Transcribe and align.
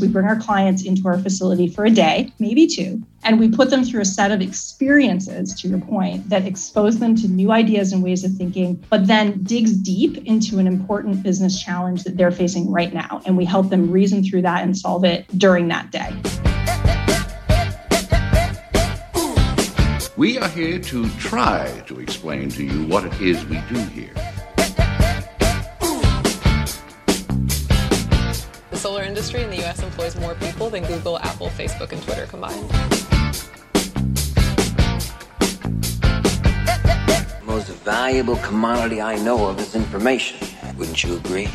We 0.00 0.08
bring 0.08 0.26
our 0.26 0.36
clients 0.36 0.84
into 0.84 1.06
our 1.06 1.18
facility 1.18 1.68
for 1.68 1.84
a 1.84 1.90
day, 1.90 2.32
maybe 2.38 2.66
two, 2.66 3.02
and 3.22 3.38
we 3.38 3.50
put 3.50 3.68
them 3.68 3.84
through 3.84 4.00
a 4.00 4.04
set 4.06 4.30
of 4.30 4.40
experiences, 4.40 5.54
to 5.60 5.68
your 5.68 5.78
point, 5.78 6.28
that 6.30 6.46
expose 6.46 6.98
them 6.98 7.14
to 7.16 7.28
new 7.28 7.52
ideas 7.52 7.92
and 7.92 8.02
ways 8.02 8.24
of 8.24 8.32
thinking, 8.32 8.82
but 8.88 9.06
then 9.06 9.42
digs 9.42 9.74
deep 9.74 10.24
into 10.26 10.58
an 10.58 10.66
important 10.66 11.22
business 11.22 11.62
challenge 11.62 12.04
that 12.04 12.16
they're 12.16 12.30
facing 12.30 12.70
right 12.70 12.94
now. 12.94 13.20
And 13.26 13.36
we 13.36 13.44
help 13.44 13.68
them 13.68 13.90
reason 13.90 14.24
through 14.24 14.42
that 14.42 14.62
and 14.62 14.76
solve 14.76 15.04
it 15.04 15.26
during 15.36 15.68
that 15.68 15.90
day. 15.90 16.10
We 20.16 20.38
are 20.38 20.48
here 20.48 20.78
to 20.78 21.08
try 21.18 21.82
to 21.86 22.00
explain 22.00 22.48
to 22.50 22.64
you 22.64 22.86
what 22.86 23.04
it 23.04 23.20
is 23.20 23.44
we 23.46 23.60
do 23.68 23.80
here. 23.86 24.29
Industry 29.20 29.42
in 29.42 29.50
the 29.50 29.62
US 29.68 29.82
employs 29.82 30.16
more 30.16 30.34
people 30.36 30.70
than 30.70 30.82
Google, 30.84 31.18
Apple, 31.18 31.48
Facebook, 31.48 31.92
and 31.92 32.02
Twitter 32.02 32.24
combined. 32.24 32.70
The 37.28 37.44
most 37.44 37.68
valuable 37.84 38.36
commodity 38.36 39.02
I 39.02 39.16
know 39.16 39.46
of 39.48 39.60
is 39.60 39.74
information. 39.74 40.38
Wouldn't 40.78 41.04
you 41.04 41.16
agree? 41.18 41.50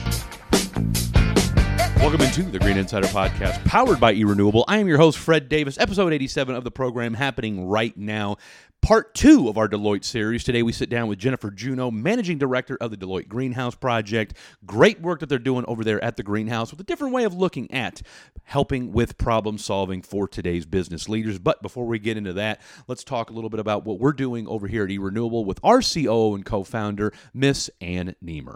Welcome 2.06 2.22
into 2.22 2.44
the 2.44 2.60
Green 2.60 2.78
Insider 2.78 3.08
Podcast, 3.08 3.66
powered 3.66 4.00
by 4.00 4.14
eRenewable. 4.14 4.64
I 4.68 4.78
am 4.78 4.88
your 4.88 5.00
host, 5.00 5.18
Fred 5.18 5.50
Davis, 5.50 5.80
episode 5.80 6.14
87 6.14 6.54
of 6.54 6.64
the 6.64 6.70
program 6.70 7.16
happening 7.16 7.66
right 7.68 7.98
now 7.98 8.38
part 8.84 9.16
two 9.16 9.50
of 9.50 9.58
our 9.58 9.68
Deloitte 9.68 10.04
series. 10.04 10.44
Today 10.44 10.62
we 10.62 10.72
sit 10.72 10.88
down 10.88 11.08
with 11.08 11.18
Jennifer 11.18 11.50
Juneau, 11.50 11.90
Managing 11.90 12.38
Director 12.38 12.78
of 12.80 12.92
the 12.92 12.98
Deloitte 12.98 13.28
Greenhouse 13.28 13.74
Project. 13.74 14.36
Great 14.68 15.02
work 15.02 15.22
that 15.22 15.30
they're 15.30 15.40
doing 15.40 15.66
over 15.68 15.84
there 15.84 16.02
at 16.04 16.16
the 16.16 16.22
Greenhouse 16.22 16.70
with 16.70 16.80
a 16.80 16.84
different 16.84 17.12
way 17.12 17.24
of 17.24 17.34
looking 17.34 17.72
at 17.72 18.04
helping 18.44 18.92
with 18.92 19.18
problem 19.18 19.58
solving 19.58 20.04
for 20.04 20.28
today's 20.28 20.68
business 20.68 21.10
leaders. 21.10 21.40
But 21.40 21.64
before 21.64 21.88
we 21.88 21.98
get 21.98 22.18
into 22.18 22.34
that, 22.34 22.62
let's 22.88 23.04
talk 23.04 23.32
a 23.32 23.34
little 23.34 23.50
bit 23.50 23.60
about 23.60 23.84
what 23.84 24.00
we're 24.00 24.14
doing 24.14 24.48
over 24.48 24.68
here 24.68 24.84
at 24.84 24.92
eRenewable 24.92 25.44
with 25.44 25.60
our 25.64 25.82
COO 25.82 26.36
and 26.36 26.46
co 26.46 26.64
founder, 26.64 27.12
Miss 27.34 27.72
Ann 27.82 28.16
Niemer. 28.24 28.54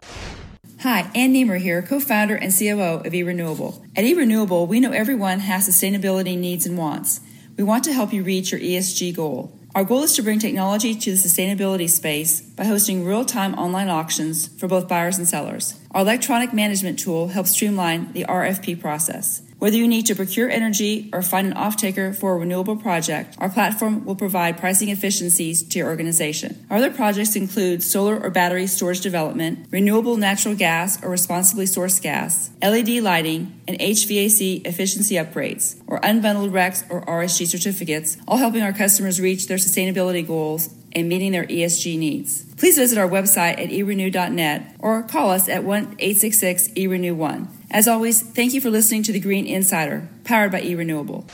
Hi, 0.84 1.12
Ann 1.14 1.34
Niemer 1.34 1.60
here, 1.60 1.82
co-founder 1.82 2.38
and 2.38 2.58
COO 2.58 3.02
of 3.06 3.12
eRenewable. 3.12 3.86
At 3.98 4.06
eRenewable, 4.06 4.66
we 4.66 4.80
know 4.80 4.94
everyone 4.94 5.42
has 5.42 5.68
sustainability 5.68 6.38
needs 6.38 6.66
and 6.66 6.78
wants. 6.78 7.20
We 7.58 7.66
want 7.66 7.84
to 7.84 7.92
help 7.92 8.14
you 8.14 8.24
reach 8.24 8.54
your 8.54 8.62
ESG 8.62 9.14
goal. 9.14 9.52
Our 9.76 9.84
goal 9.84 10.04
is 10.04 10.16
to 10.16 10.22
bring 10.24 10.40
technology 10.40 10.96
to 10.96 11.12
the 11.12 11.18
sustainability 11.18 11.90
space 11.90 12.40
by 12.40 12.64
hosting 12.64 13.04
real 13.04 13.26
time 13.26 13.56
online 13.56 13.90
auctions 13.90 14.48
for 14.58 14.70
both 14.70 14.88
buyers 14.88 15.18
and 15.18 15.28
sellers. 15.28 15.78
Our 15.92 16.02
electronic 16.02 16.54
management 16.54 17.00
tool 17.00 17.30
helps 17.30 17.52
streamline 17.52 18.14
the 18.14 18.26
RFP 18.26 18.80
process. 18.80 19.42
Whether 19.58 19.76
you 19.76 19.88
need 19.88 20.06
to 20.06 20.16
procure 20.16 20.48
energy 20.48 21.10
or 21.12 21.24
find 21.24 21.48
an 21.48 21.54
off-taker 21.54 22.14
for 22.14 22.34
a 22.34 22.38
renewable 22.38 22.78
project, 22.78 23.36
our 23.40 23.50
platform 23.50 24.06
will 24.06 24.16
provide 24.16 24.60
pricing 24.60 24.90
efficiencies 24.90 25.64
to 25.64 25.80
your 25.80 25.88
organization. 25.88 26.66
Our 26.70 26.78
other 26.78 26.92
projects 26.92 27.36
include 27.36 27.82
solar 27.82 28.18
or 28.18 28.30
battery 28.30 28.68
storage 28.68 29.02
development, 29.02 29.68
renewable 29.72 30.16
natural 30.16 30.56
gas 30.56 31.04
or 31.04 31.10
responsibly 31.10 31.66
sourced 31.66 32.02
gas, 32.02 32.52
LED 32.62 33.02
lighting, 33.02 33.60
and 33.68 33.78
HVAC 33.80 34.66
efficiency 34.66 35.16
upgrades, 35.16 35.82
or 35.88 36.00
unbundled 36.02 36.52
RECs 36.52 36.86
or 36.90 37.04
RSG 37.06 37.48
certificates, 37.48 38.16
all 38.28 38.38
helping 38.38 38.62
our 38.62 38.74
customers 38.74 39.20
reach 39.20 39.48
their 39.48 39.58
sustainability 39.58 40.26
goals 40.26 40.70
and 40.94 41.10
meeting 41.10 41.32
their 41.32 41.46
ESG 41.46 41.98
needs. 41.98 42.46
Please 42.56 42.78
visit 42.78 42.98
our 42.98 43.08
website 43.08 43.60
at 43.60 43.70
erenew.net 43.70 44.76
or 44.80 45.04
call 45.04 45.32
us 45.32 45.48
at 45.48 45.64
1 45.64 45.96
866 46.00 46.70
eRenew1. 46.70 47.48
As 47.72 47.88
always, 47.88 48.22
thank 48.22 48.54
you 48.54 48.62
for 48.62 48.70
listening 48.70 49.04
to 49.04 49.12
the 49.12 49.20
Green 49.20 49.46
Insider, 49.46 50.10
powered 50.24 50.52
by 50.52 50.62
eRenewable. 50.62 51.30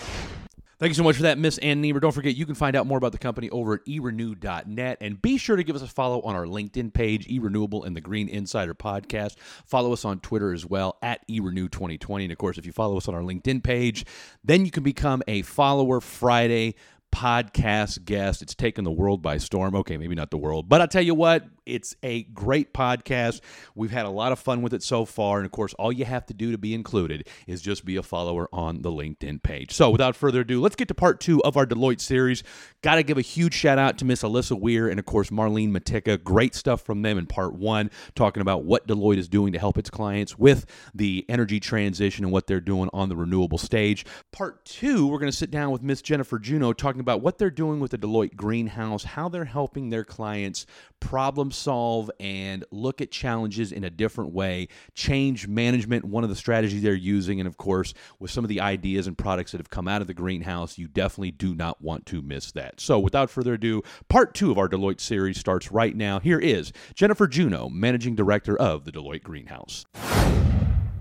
Thank 0.78 0.89
you 0.89 0.95
so 0.95 1.03
much 1.03 1.16
for 1.16 1.23
that, 1.23 1.38
Miss 1.38 1.58
Ann 1.59 1.81
Niemer. 1.81 2.02
Don't 2.02 2.11
forget, 2.11 2.36
you 2.36 2.45
can 2.45 2.53
find 2.53 2.76
out 2.76 2.86
more 2.86 2.98
about 2.98 3.14
the 3.14 3.17
company 3.17 3.50
over 3.50 3.76
at 3.76 3.86
erenew.net. 3.86 4.98
And 5.00 5.22
be 5.22 5.38
sure 5.38 5.56
to 5.56 5.64
give 5.64 5.73
us 5.73 5.81
a 5.81 5.88
follow 5.88 6.22
on 6.23 6.36
our 6.36 6.45
LinkedIn 6.45 6.93
page, 6.93 7.30
eRenewable 7.30 7.86
and 7.86 7.95
the 7.95 8.02
Green 8.02 8.27
Insider 8.27 8.73
Podcast. 8.73 9.37
Follow 9.66 9.93
us 9.93 10.04
on 10.04 10.20
Twitter 10.20 10.52
as 10.52 10.66
well, 10.66 10.98
at 11.02 11.26
eRenew2020. 11.30 12.23
And 12.23 12.32
of 12.33 12.37
course, 12.37 12.58
if 12.58 12.66
you 12.66 12.73
follow 12.73 12.98
us 12.98 13.08
on 13.08 13.16
our 13.16 13.22
LinkedIn 13.22 13.64
page, 13.64 14.05
then 14.43 14.66
you 14.66 14.72
can 14.72 14.83
become 14.83 15.23
a 15.30 15.43
follower 15.43 16.02
Friday 16.02 16.76
podcast 17.15 18.03
guest. 18.03 18.42
It's 18.42 18.53
taken 18.53 18.83
the 18.83 18.92
world 18.92 19.21
by 19.21 19.37
storm. 19.37 19.73
Okay, 19.73 19.98
maybe 19.98 20.15
not 20.15 20.31
the 20.31 20.37
world, 20.37 20.67
but 20.67 20.81
I'll 20.81 20.87
tell 20.87 21.02
you 21.02 21.15
what, 21.15 21.45
it's 21.65 21.95
a 22.03 22.23
great 22.23 22.73
podcast. 22.73 23.42
We've 23.73 23.92
had 23.92 24.05
a 24.05 24.09
lot 24.09 24.31
of 24.31 24.39
fun 24.39 24.61
with 24.61 24.73
it 24.73 24.83
so 24.83 25.05
far. 25.05 25.37
And 25.37 25.45
of 25.45 25.52
course, 25.52 25.73
all 25.76 25.92
you 25.92 26.05
have 26.05 26.26
to 26.27 26.33
do 26.33 26.52
to 26.52 26.58
be 26.58 26.73
included 26.73 27.27
is 27.48 27.61
just 27.61 27.86
be 27.86 27.95
a 27.95 28.03
follower 28.03 28.48
on 28.53 28.81
the 28.81 28.92
LinkedIn 28.92 29.43
page. 29.43 29.73
So 29.73 29.89
without 29.89 30.15
further 30.15 30.42
ado, 30.42 30.61
let's 30.61 30.75
get 30.75 30.87
to 30.89 30.93
part 30.93 31.20
two 31.20 31.43
of 31.43 31.58
our 31.58 31.65
Deloitte 31.65 32.02
series. 32.02 32.43
Got 32.81 32.95
to 32.95 33.04
give 33.04 33.17
a 33.17 33.21
huge 33.21 33.54
shout 33.54 33.80
out 33.80 33.98
to 33.98 34.05
Miss 34.05 34.23
Alyssa 34.23 34.59
Weir 34.59 34.87
and, 34.87 34.99
of 34.99 35.05
course, 35.05 35.30
Marlene 35.30 35.71
Matika. 35.71 36.23
Great 36.23 36.55
stuff 36.55 36.81
from 36.81 37.02
them 37.02 37.17
in 37.17 37.25
part 37.25 37.54
one, 37.55 37.89
talking 38.15 38.42
about 38.42 38.64
what 38.64 38.87
Deloitte 38.87 39.17
is 39.17 39.27
doing 39.27 39.54
to 39.54 39.59
help 39.59 39.77
its 39.77 39.89
clients 39.89 40.37
with 40.37 40.65
the 40.93 41.25
energy 41.30 41.59
transition 41.59 42.23
and 42.23 42.31
what 42.31 42.48
they're 42.48 42.61
doing 42.61 42.89
on 42.93 43.09
the 43.09 43.15
renewable 43.15 43.58
stage. 43.58 44.05
Part 44.31 44.64
two, 44.65 45.08
we're 45.08 45.20
going 45.20 45.31
to 45.31 45.37
sit 45.37 45.52
down 45.52 45.71
with 45.71 45.81
Miss 45.81 46.02
Jennifer 46.02 46.39
Juneau 46.39 46.73
talking 46.73 47.02
about 47.02 47.21
what 47.21 47.37
they're 47.37 47.49
doing 47.49 47.80
with 47.80 47.92
the 47.92 47.98
Deloitte 47.98 48.36
Greenhouse, 48.36 49.04
how 49.04 49.30
they're 49.30 49.45
helping 49.45 49.89
their 49.89 50.04
clients 50.04 50.65
problem 50.99 51.52
solve 51.55 52.11
and 52.20 52.64
look 52.71 53.02
at 53.02 53.11
challenges 53.11 53.71
in 53.71 53.83
a 53.83 53.89
different 53.89 54.33
way. 54.33 54.67
Change 54.93 55.48
management, 55.48 56.05
one 56.05 56.23
of 56.23 56.30
the 56.30 56.36
strategies 56.36 56.82
they're 56.82 56.93
using. 56.93 57.39
And 57.39 57.48
of 57.48 57.58
course, 57.58 57.93
with 58.20 58.32
some 58.32 58.43
of 58.43 58.49
the 58.49 58.61
ideas 58.61 59.08
and 59.08 59.17
products 59.17 59.52
that 59.52 59.60
have 59.60 59.70
come 59.70 59.88
out 59.88 60.02
of 60.02 60.08
the 60.08 60.14
greenhouse, 60.14 60.77
you 60.77 60.88
definitely 60.88 61.32
do 61.32 61.55
not 61.55 61.82
want 61.82 62.05
to 62.08 62.21
miss 62.21 62.52
that. 62.52 62.80
So 62.80 62.99
without 62.99 63.30
further 63.30 63.54
ado, 63.54 63.82
part 64.10 64.33
two 64.33 64.52
of 64.52 64.58
our 64.58 64.70
Deloitte 64.70 64.99
series 64.99 65.39
starts 65.39 65.71
right 65.71 65.95
now. 65.95 66.20
Here 66.20 66.39
is 66.39 66.71
Jennifer 66.93 67.27
Juneau, 67.27 67.70
Managing 67.70 68.16
Director 68.16 68.58
of 68.58 68.86
the 68.86 68.92
Deloitte 68.92 69.23
Greenhouse. 69.23 69.86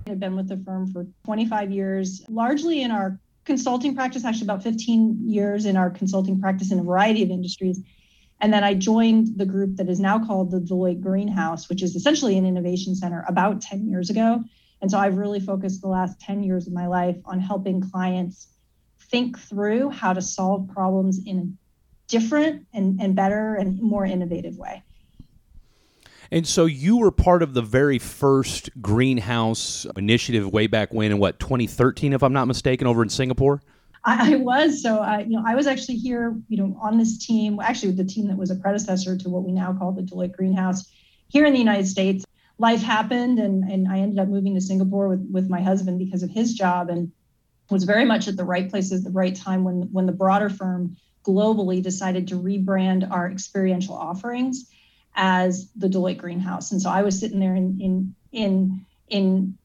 I've 0.07 0.21
been 0.21 0.37
with 0.37 0.49
the 0.49 0.59
firm 0.59 0.93
for 0.93 1.07
25 1.25 1.71
years, 1.71 2.23
largely 2.29 2.83
in 2.83 2.91
our 2.91 3.19
consulting 3.45 3.95
practice, 3.95 4.25
actually 4.25 4.47
about 4.47 4.63
15 4.63 5.29
years 5.29 5.65
in 5.65 5.77
our 5.77 5.91
consulting 5.91 6.41
practice 6.41 6.73
in 6.73 6.79
a 6.79 6.83
variety 6.83 7.23
of 7.23 7.31
industries. 7.31 7.81
And 8.45 8.53
then 8.53 8.63
I 8.63 8.75
joined 8.75 9.39
the 9.39 9.47
group 9.47 9.77
that 9.77 9.89
is 9.89 9.99
now 9.99 10.23
called 10.23 10.51
the 10.51 10.61
Deloitte 10.61 11.01
Greenhouse, 11.01 11.71
which 11.71 11.83
is 11.83 11.97
essentially 11.97 12.37
an 12.37 12.45
innovation 12.45 12.95
center 12.95 13.25
about 13.27 13.63
10 13.63 13.89
years 13.89 14.11
ago. 14.11 14.45
And 14.83 14.91
so 14.91 14.99
I've 14.99 15.17
really 15.17 15.41
focused 15.41 15.81
the 15.81 15.89
last 15.89 16.21
10 16.21 16.43
years 16.43 16.67
of 16.67 16.75
my 16.75 16.87
life 16.87 17.17
on 17.25 17.41
helping 17.41 17.81
clients 17.81 18.49
think 19.01 19.39
through 19.39 19.89
how 19.89 20.13
to 20.13 20.21
solve 20.21 20.69
problems 20.69 21.21
in 21.25 21.39
a 21.39 22.11
different 22.11 22.67
and, 22.75 23.01
and 23.01 23.17
better 23.17 23.55
and 23.55 23.81
more 23.81 24.05
innovative 24.05 24.59
way. 24.59 24.83
And 26.31 26.47
so 26.47 26.67
you 26.67 26.99
were 26.99 27.11
part 27.11 27.43
of 27.43 27.55
the 27.55 27.63
very 27.63 27.99
first 27.99 28.69
greenhouse 28.83 29.87
initiative 29.97 30.53
way 30.53 30.67
back 30.67 30.93
when 30.93 31.13
in 31.13 31.19
what 31.19 31.41
2013, 31.41 32.13
if 32.13 32.23
I'm 32.23 32.35
not 32.35 32.45
mistaken, 32.47 32.87
over 32.87 33.03
in 33.03 33.09
Singapore. 33.09 33.63
I, 34.05 34.35
I 34.35 34.37
was 34.37 34.83
so 34.83 34.99
I, 35.01 35.21
you 35.21 35.31
know 35.37 35.45
I 35.47 35.55
was 35.55 35.67
actually 35.67 35.97
here 35.97 36.37
you 36.49 36.57
know 36.57 36.77
on 36.81 36.99
this 36.99 37.25
team 37.25 37.59
actually 37.63 37.89
with 37.89 37.97
the 37.97 38.05
team 38.05 38.29
that 38.29 38.37
was 38.37 38.51
a 38.51 38.57
predecessor 38.57 39.17
to 39.17 39.29
what 39.29 39.45
we 39.45 39.53
now 39.53 39.73
call 39.73 39.93
the 39.93 40.03
Deloitte 40.03 40.37
Greenhouse 40.37 40.91
here 41.29 41.45
in 41.47 41.53
the 41.53 41.59
United 41.59 41.89
States. 41.89 42.25
Life 42.59 42.83
happened 42.83 43.39
and 43.39 43.65
and 43.71 43.89
I 43.89 43.99
ended 43.99 44.19
up 44.19 44.29
moving 44.29 44.55
to 44.55 44.61
Singapore 44.61 45.09
with 45.09 45.27
with 45.31 45.49
my 45.49 45.63
husband 45.63 45.99
because 45.99 46.23
of 46.23 46.31
his 46.31 46.55
job 46.55 46.91
and 46.91 47.13
was 47.71 47.85
very 47.85 48.05
much 48.05 48.29
at 48.29 48.37
the 48.37 48.45
right 48.45 48.71
place 48.71 48.93
at 48.93 49.05
the 49.05 49.11
right 49.11 49.35
time 49.35 49.65
when 49.65 49.89
when 49.93 50.07
the 50.07 50.13
broader 50.13 50.51
firm 50.51 50.97
globally 51.25 51.83
decided 51.83 52.29
to 52.29 52.35
rebrand 52.35 53.11
our 53.11 53.31
experiential 53.31 53.95
offerings 53.95 54.71
as 55.17 55.71
the 55.77 55.89
Deloitte 55.89 56.19
Greenhouse. 56.19 56.73
And 56.73 56.83
so 56.83 56.91
I 56.91 57.03
was 57.03 57.19
sitting 57.19 57.41
there 57.41 57.55
in 57.55 57.81
in 57.81 58.15
in 58.33 58.87
in 59.09 59.59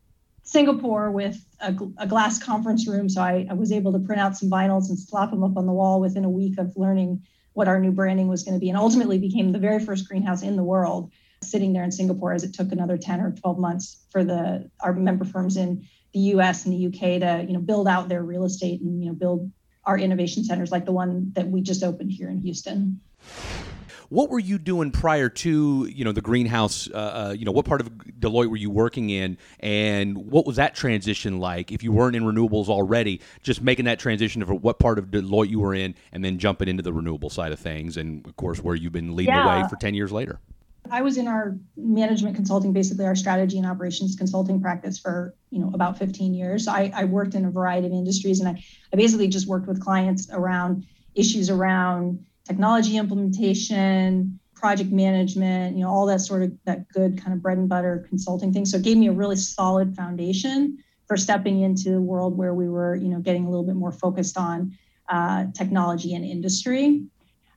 Singapore 0.49 1.11
with 1.11 1.45
a, 1.59 1.75
a, 1.99 2.07
glass 2.07 2.41
conference 2.41 2.87
room. 2.87 3.07
So 3.07 3.21
I, 3.21 3.45
I, 3.47 3.53
was 3.53 3.71
able 3.71 3.94
to 3.94 4.00
print 4.00 4.19
out 4.19 4.35
some 4.35 4.50
vinyls 4.50 4.89
and 4.89 4.97
slap 4.97 5.29
them 5.29 5.44
up 5.44 5.56
on 5.57 5.68
the 5.68 5.71
wall 5.71 6.01
within 6.01 6.25
a 6.25 6.29
week 6.29 6.57
of 6.57 6.75
learning 6.75 7.21
what 7.53 7.68
our 7.68 7.79
new 7.79 7.91
branding 7.91 8.27
was 8.27 8.41
going 8.41 8.56
to 8.56 8.59
be, 8.59 8.69
and 8.69 8.77
ultimately 8.77 9.19
became 9.19 9.51
the 9.51 9.59
very 9.59 9.79
first 9.79 10.09
greenhouse 10.09 10.41
in 10.41 10.56
the 10.56 10.63
world 10.63 11.12
sitting 11.44 11.71
there 11.71 11.83
in 11.83 11.91
Singapore 11.91 12.33
as 12.33 12.44
it 12.44 12.56
took 12.56 12.71
another 12.71 12.97
10 12.97 13.21
or 13.21 13.31
12 13.31 13.59
months 13.59 14.03
for 14.09 14.24
the 14.24 14.69
our 14.79 14.94
member 14.94 15.24
firms 15.24 15.56
in 15.56 15.88
the 16.13 16.19
US 16.33 16.65
and 16.65 16.74
the 16.74 16.88
UK 16.88 17.19
to, 17.21 17.45
you 17.47 17.53
know, 17.53 17.62
build 17.62 17.88
out 17.88 18.09
their 18.09 18.24
real 18.24 18.44
estate 18.44 18.81
and, 18.81 19.03
you 19.03 19.09
know, 19.09 19.15
build 19.15 19.51
our 19.85 20.00
innovation 20.00 20.44
centers 20.44 20.71
like 20.71 20.85
the 20.85 20.91
one 20.91 21.31
that 21.35 21.47
we 21.47 21.62
just 21.62 21.83
opened 21.83 22.12
here 22.12 22.27
in 22.27 22.39
Houston. 22.39 23.00
What 24.10 24.31
were 24.31 24.39
you 24.39 24.57
doing 24.57 24.89
prior 24.89 25.30
to 25.30 25.86
you 25.86 26.04
know 26.04 26.12
the 26.12 26.21
greenhouse? 26.21 26.89
Uh, 26.92 26.98
uh, 26.98 27.36
you 27.38 27.45
know 27.45 27.51
what 27.51 27.66
part 27.66 27.80
of 27.80 27.89
Deloitte 28.19 28.50
were 28.50 28.57
you 28.57 28.71
working 28.71 29.12
in, 29.12 29.38
and 29.60 30.31
what 30.31 30.48
was 30.48 30.56
that 30.56 30.74
transition 30.74 31.39
like? 31.39 31.71
If 31.71 31.83
you 31.83 31.92
weren't 31.92 32.16
in 32.16 32.24
renewables 32.24 32.69
already, 32.69 33.21
just 33.44 33.62
making 33.62 33.86
that 33.86 34.00
transition 34.00 34.42
of 34.42 34.50
what 34.50 34.80
part 34.80 34.98
of 34.98 35.06
Deloitte 35.06 35.50
you 35.50 35.60
were 35.60 35.75
in, 35.75 35.94
and 36.12 36.25
then 36.25 36.39
jumping 36.39 36.68
into 36.68 36.81
the 36.81 36.92
renewable 36.92 37.30
side 37.30 37.51
of 37.51 37.60
things, 37.60 37.98
and 37.98 38.25
of 38.25 38.36
course 38.36 38.63
where 38.63 38.74
you've 38.74 38.94
been 38.94 39.16
leading 39.16 39.36
yeah. 39.36 39.44
the 39.44 39.62
way 39.62 39.69
for 39.69 39.75
ten 39.75 39.94
years 39.94 40.12
later. 40.12 40.39
I 40.92 41.04
was 41.04 41.18
in 41.18 41.27
our 41.27 41.56
management 41.77 42.36
consulting, 42.36 42.74
basically 42.74 43.06
our 43.06 43.15
strategy 43.15 43.60
and 43.60 43.68
operations 43.68 44.15
consulting 44.15 44.60
practice 44.60 44.98
for, 44.98 45.36
you 45.51 45.60
know, 45.60 45.69
about 45.75 46.00
15 46.00 46.33
years. 46.33 46.68
I, 46.68 46.92
I 46.95 47.06
worked 47.06 47.36
in 47.36 47.45
a 47.45 47.51
variety 47.51 47.86
of 47.86 47.94
industries 47.94 48.39
and 48.39 48.50
I, 48.50 48.63
I 48.92 48.95
basically 48.95 49.27
just 49.27 49.45
worked 49.45 49.68
with 49.68 49.80
clients 49.83 50.30
around 50.31 50.88
issues 51.13 51.51
around 51.51 52.25
technology 52.45 52.97
implementation, 52.97 54.39
project 54.56 54.91
management, 54.91 55.75
you 55.75 55.83
know, 55.83 55.89
all 55.89 56.06
that 56.06 56.19
sort 56.19 56.44
of 56.44 56.51
that 56.65 56.88
good 56.89 57.21
kind 57.21 57.33
of 57.33 57.41
bread 57.41 57.57
and 57.57 57.69
butter 57.69 58.06
consulting 58.09 58.51
thing. 58.51 58.65
So 58.65 58.77
it 58.77 58.83
gave 58.83 58.97
me 58.97 59.07
a 59.07 59.13
really 59.13 59.38
solid 59.38 59.95
foundation 59.95 60.77
for 61.07 61.18
stepping 61.18 61.62
into 61.62 61.95
a 61.95 62.01
world 62.01 62.38
where 62.38 62.53
we 62.53 62.68
were, 62.68 62.95
you 62.95 63.07
know, 63.07 63.19
getting 63.19 63.45
a 63.45 63.50
little 63.50 63.65
bit 63.65 63.75
more 63.75 63.91
focused 63.91 64.38
on 64.38 64.77
uh, 65.07 65.45
technology 65.56 66.13
and 66.13 66.25
industry. 66.25 67.03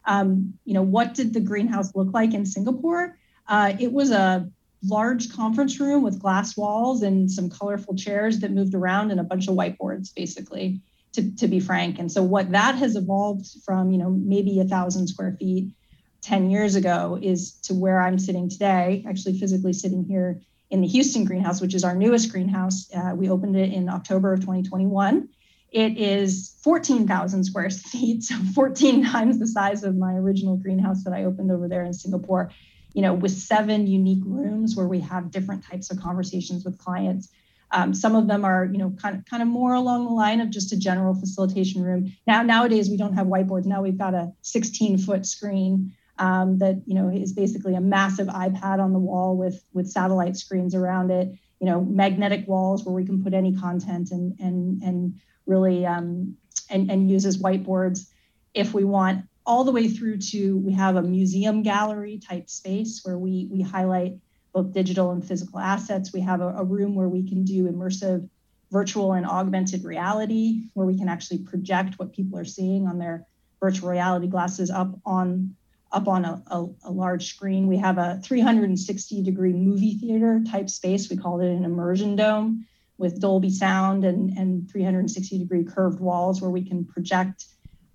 Um, 0.06 0.54
you 0.64 0.74
know, 0.74 0.82
what 0.82 1.14
did 1.14 1.34
the 1.34 1.40
greenhouse 1.40 1.94
look 1.94 2.12
like 2.14 2.34
in 2.34 2.46
Singapore? 2.46 3.18
Uh, 3.46 3.74
it 3.78 3.92
was 3.92 4.10
a 4.10 4.48
large 4.84 5.32
conference 5.32 5.78
room 5.78 6.02
with 6.02 6.20
glass 6.20 6.56
walls 6.56 7.02
and 7.02 7.30
some 7.30 7.50
colorful 7.50 7.94
chairs 7.94 8.40
that 8.40 8.50
moved 8.50 8.74
around 8.74 9.10
and 9.10 9.20
a 9.20 9.24
bunch 9.24 9.48
of 9.48 9.54
whiteboards, 9.54 10.14
basically, 10.14 10.80
to, 11.14 11.34
to 11.36 11.48
be 11.48 11.60
frank. 11.60 11.98
And 11.98 12.10
so 12.10 12.22
what 12.22 12.52
that 12.52 12.76
has 12.76 12.96
evolved 12.96 13.46
from, 13.64 13.90
you 13.90 13.98
know, 13.98 14.10
maybe 14.10 14.60
a 14.60 14.64
thousand 14.64 15.08
square 15.08 15.36
feet 15.38 15.74
10 16.22 16.50
years 16.50 16.74
ago 16.76 17.18
is 17.20 17.52
to 17.62 17.74
where 17.74 18.00
I'm 18.00 18.18
sitting 18.18 18.48
today, 18.48 19.04
actually 19.08 19.38
physically 19.38 19.72
sitting 19.72 20.04
here 20.04 20.40
in 20.70 20.80
the 20.80 20.86
Houston 20.86 21.24
greenhouse, 21.24 21.60
which 21.60 21.74
is 21.74 21.84
our 21.84 21.94
newest 21.94 22.32
greenhouse. 22.32 22.88
Uh, 22.94 23.12
we 23.14 23.28
opened 23.28 23.56
it 23.56 23.72
in 23.72 23.88
October 23.88 24.32
of 24.32 24.40
2021. 24.40 25.28
It 25.70 25.98
is 25.98 26.56
14,000 26.62 27.44
square 27.44 27.70
feet, 27.70 28.22
so 28.22 28.36
14 28.54 29.04
times 29.04 29.38
the 29.38 29.46
size 29.46 29.84
of 29.84 29.96
my 29.96 30.14
original 30.14 30.56
greenhouse 30.56 31.04
that 31.04 31.12
I 31.12 31.24
opened 31.24 31.50
over 31.50 31.68
there 31.68 31.84
in 31.84 31.92
Singapore. 31.92 32.52
You 32.94 33.02
know, 33.02 33.14
with 33.14 33.32
seven 33.32 33.86
unique 33.86 34.22
rooms 34.24 34.76
where 34.76 34.86
we 34.86 35.00
have 35.00 35.30
different 35.30 35.64
types 35.64 35.90
of 35.90 35.98
conversations 35.98 36.64
with 36.64 36.76
clients. 36.76 37.30
Um, 37.72 37.94
some 37.94 38.14
of 38.14 38.28
them 38.28 38.44
are, 38.44 38.66
you 38.66 38.78
know, 38.78 38.90
kind 39.00 39.16
of 39.16 39.24
kind 39.24 39.42
of 39.42 39.48
more 39.48 39.74
along 39.74 40.04
the 40.04 40.12
line 40.12 40.40
of 40.40 40.50
just 40.50 40.72
a 40.72 40.76
general 40.76 41.14
facilitation 41.14 41.82
room. 41.82 42.12
Now 42.26 42.42
nowadays 42.42 42.90
we 42.90 42.96
don't 42.96 43.14
have 43.14 43.26
whiteboards. 43.26 43.64
Now 43.64 43.82
we've 43.82 43.98
got 43.98 44.14
a 44.14 44.32
16 44.42 44.98
foot 44.98 45.24
screen 45.26 45.92
um, 46.18 46.58
that 46.58 46.82
you 46.86 46.94
know 46.94 47.08
is 47.08 47.32
basically 47.32 47.74
a 47.74 47.80
massive 47.80 48.28
iPad 48.28 48.78
on 48.78 48.92
the 48.92 48.98
wall 48.98 49.36
with 49.36 49.64
with 49.72 49.90
satellite 49.90 50.36
screens 50.36 50.74
around 50.74 51.10
it. 51.10 51.32
You 51.60 51.66
know, 51.66 51.80
magnetic 51.80 52.46
walls 52.46 52.84
where 52.84 52.94
we 52.94 53.04
can 53.04 53.22
put 53.22 53.34
any 53.34 53.54
content 53.54 54.10
and 54.10 54.38
and 54.38 54.82
and 54.82 55.20
really 55.46 55.86
um, 55.86 56.36
and, 56.70 56.90
and 56.90 57.10
uses 57.10 57.42
whiteboards 57.42 58.08
if 58.54 58.74
we 58.74 58.84
want 58.84 59.24
all 59.44 59.64
the 59.64 59.72
way 59.72 59.88
through 59.88 60.18
to 60.18 60.58
we 60.58 60.72
have 60.72 60.96
a 60.96 61.02
museum 61.02 61.62
gallery 61.62 62.18
type 62.18 62.48
space 62.48 63.00
where 63.02 63.18
we 63.18 63.48
we 63.50 63.60
highlight 63.60 64.18
both 64.52 64.72
digital 64.72 65.10
and 65.10 65.26
physical 65.26 65.58
assets. 65.58 66.12
We 66.12 66.20
have 66.20 66.40
a, 66.40 66.48
a, 66.48 66.64
room 66.64 66.94
where 66.94 67.08
we 67.08 67.26
can 67.26 67.44
do 67.44 67.70
immersive 67.70 68.28
virtual 68.70 69.12
and 69.12 69.26
augmented 69.26 69.84
reality 69.84 70.64
where 70.74 70.86
we 70.86 70.96
can 70.96 71.08
actually 71.08 71.38
project 71.38 71.98
what 71.98 72.12
people 72.12 72.38
are 72.38 72.44
seeing 72.44 72.86
on 72.86 72.98
their 72.98 73.26
virtual 73.60 73.90
reality 73.90 74.26
glasses 74.26 74.70
up 74.70 74.94
on 75.04 75.54
up 75.92 76.08
on 76.08 76.24
a, 76.24 76.42
a, 76.46 76.66
a 76.84 76.90
large 76.90 77.26
screen. 77.26 77.66
We 77.66 77.76
have 77.76 77.98
a 77.98 78.18
360 78.24 79.22
degree 79.22 79.52
movie 79.52 79.94
theater 79.94 80.42
type 80.50 80.70
space. 80.70 81.10
We 81.10 81.16
call 81.16 81.40
it 81.40 81.48
an 81.48 81.64
immersion 81.64 82.16
dome 82.16 82.66
with 82.96 83.20
Dolby 83.20 83.50
sound 83.50 84.04
and, 84.04 84.30
and 84.38 84.70
360 84.70 85.38
degree 85.38 85.64
curved 85.64 86.00
walls 86.00 86.40
where 86.40 86.50
we 86.50 86.66
can 86.66 86.84
project 86.84 87.46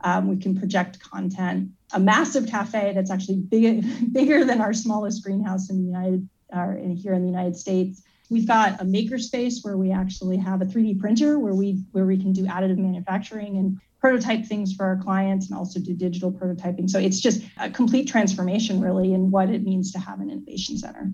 um, 0.02 0.28
we 0.28 0.38
can 0.38 0.56
project 0.58 1.00
content. 1.00 1.72
A 1.94 2.00
massive 2.00 2.48
cafe 2.48 2.92
that's 2.94 3.10
actually 3.10 3.38
big, 3.38 3.84
bigger 4.14 4.46
than 4.46 4.62
our 4.62 4.74
smallest 4.74 5.24
greenhouse 5.24 5.70
in 5.70 5.80
the 5.80 5.86
United 5.86 6.30
or 6.50 6.74
in, 6.74 6.96
here 6.96 7.14
in 7.14 7.22
the 7.22 7.30
United 7.30 7.58
States. 7.58 8.04
We've 8.30 8.48
got 8.48 8.82
a 8.82 8.84
makerspace 8.84 9.64
where 9.64 9.78
we 9.78 9.92
actually 9.92 10.38
have 10.38 10.62
a 10.62 10.66
3D 10.66 11.00
printer 11.00 11.40
where 11.40 11.54
we 11.54 11.84
where 11.94 12.06
we 12.06 12.18
can 12.18 12.34
do 12.34 12.46
additive 12.46 12.78
manufacturing 12.78 13.58
and 13.58 13.80
prototype 14.00 14.46
things 14.46 14.74
for 14.74 14.86
our 14.86 14.98
clients 14.98 15.50
and 15.50 15.58
also 15.58 15.80
do 15.80 15.94
digital 15.94 16.32
prototyping. 16.32 16.90
So 16.90 17.00
it's 17.00 17.20
just 17.20 17.42
a 17.58 17.70
complete 17.70 18.08
transformation, 18.08 18.80
really, 18.80 19.14
in 19.14 19.32
what 19.32 19.50
it 19.50 19.64
means 19.64 19.92
to 19.94 20.00
have 20.00 20.20
an 20.20 20.30
innovation 20.30 20.78
center. 20.78 21.14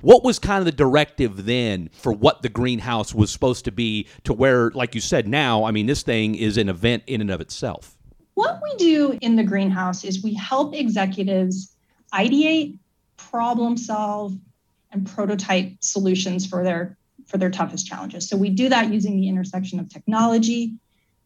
What 0.00 0.24
was 0.24 0.38
kind 0.38 0.60
of 0.60 0.64
the 0.64 0.72
directive 0.72 1.44
then 1.44 1.90
for 1.92 2.12
what 2.12 2.42
the 2.42 2.48
greenhouse 2.48 3.14
was 3.14 3.30
supposed 3.30 3.64
to 3.66 3.72
be 3.72 4.06
to 4.24 4.32
where, 4.32 4.70
like 4.70 4.94
you 4.94 5.00
said, 5.00 5.28
now, 5.28 5.64
I 5.64 5.70
mean, 5.70 5.86
this 5.86 6.02
thing 6.02 6.34
is 6.34 6.56
an 6.56 6.68
event 6.68 7.02
in 7.06 7.20
and 7.20 7.30
of 7.30 7.40
itself? 7.40 7.96
What 8.34 8.60
we 8.62 8.74
do 8.76 9.18
in 9.20 9.36
the 9.36 9.42
greenhouse 9.42 10.04
is 10.04 10.22
we 10.22 10.34
help 10.34 10.74
executives 10.74 11.74
ideate, 12.14 12.78
problem 13.16 13.76
solve, 13.76 14.38
and 14.90 15.06
prototype 15.06 15.72
solutions 15.80 16.46
for 16.46 16.64
their 16.64 16.96
for 17.26 17.36
their 17.36 17.50
toughest 17.50 17.86
challenges. 17.86 18.28
So 18.28 18.36
we 18.36 18.48
do 18.48 18.68
that 18.70 18.92
using 18.92 19.16
the 19.16 19.28
intersection 19.28 19.78
of 19.80 19.88
technology, 19.90 20.74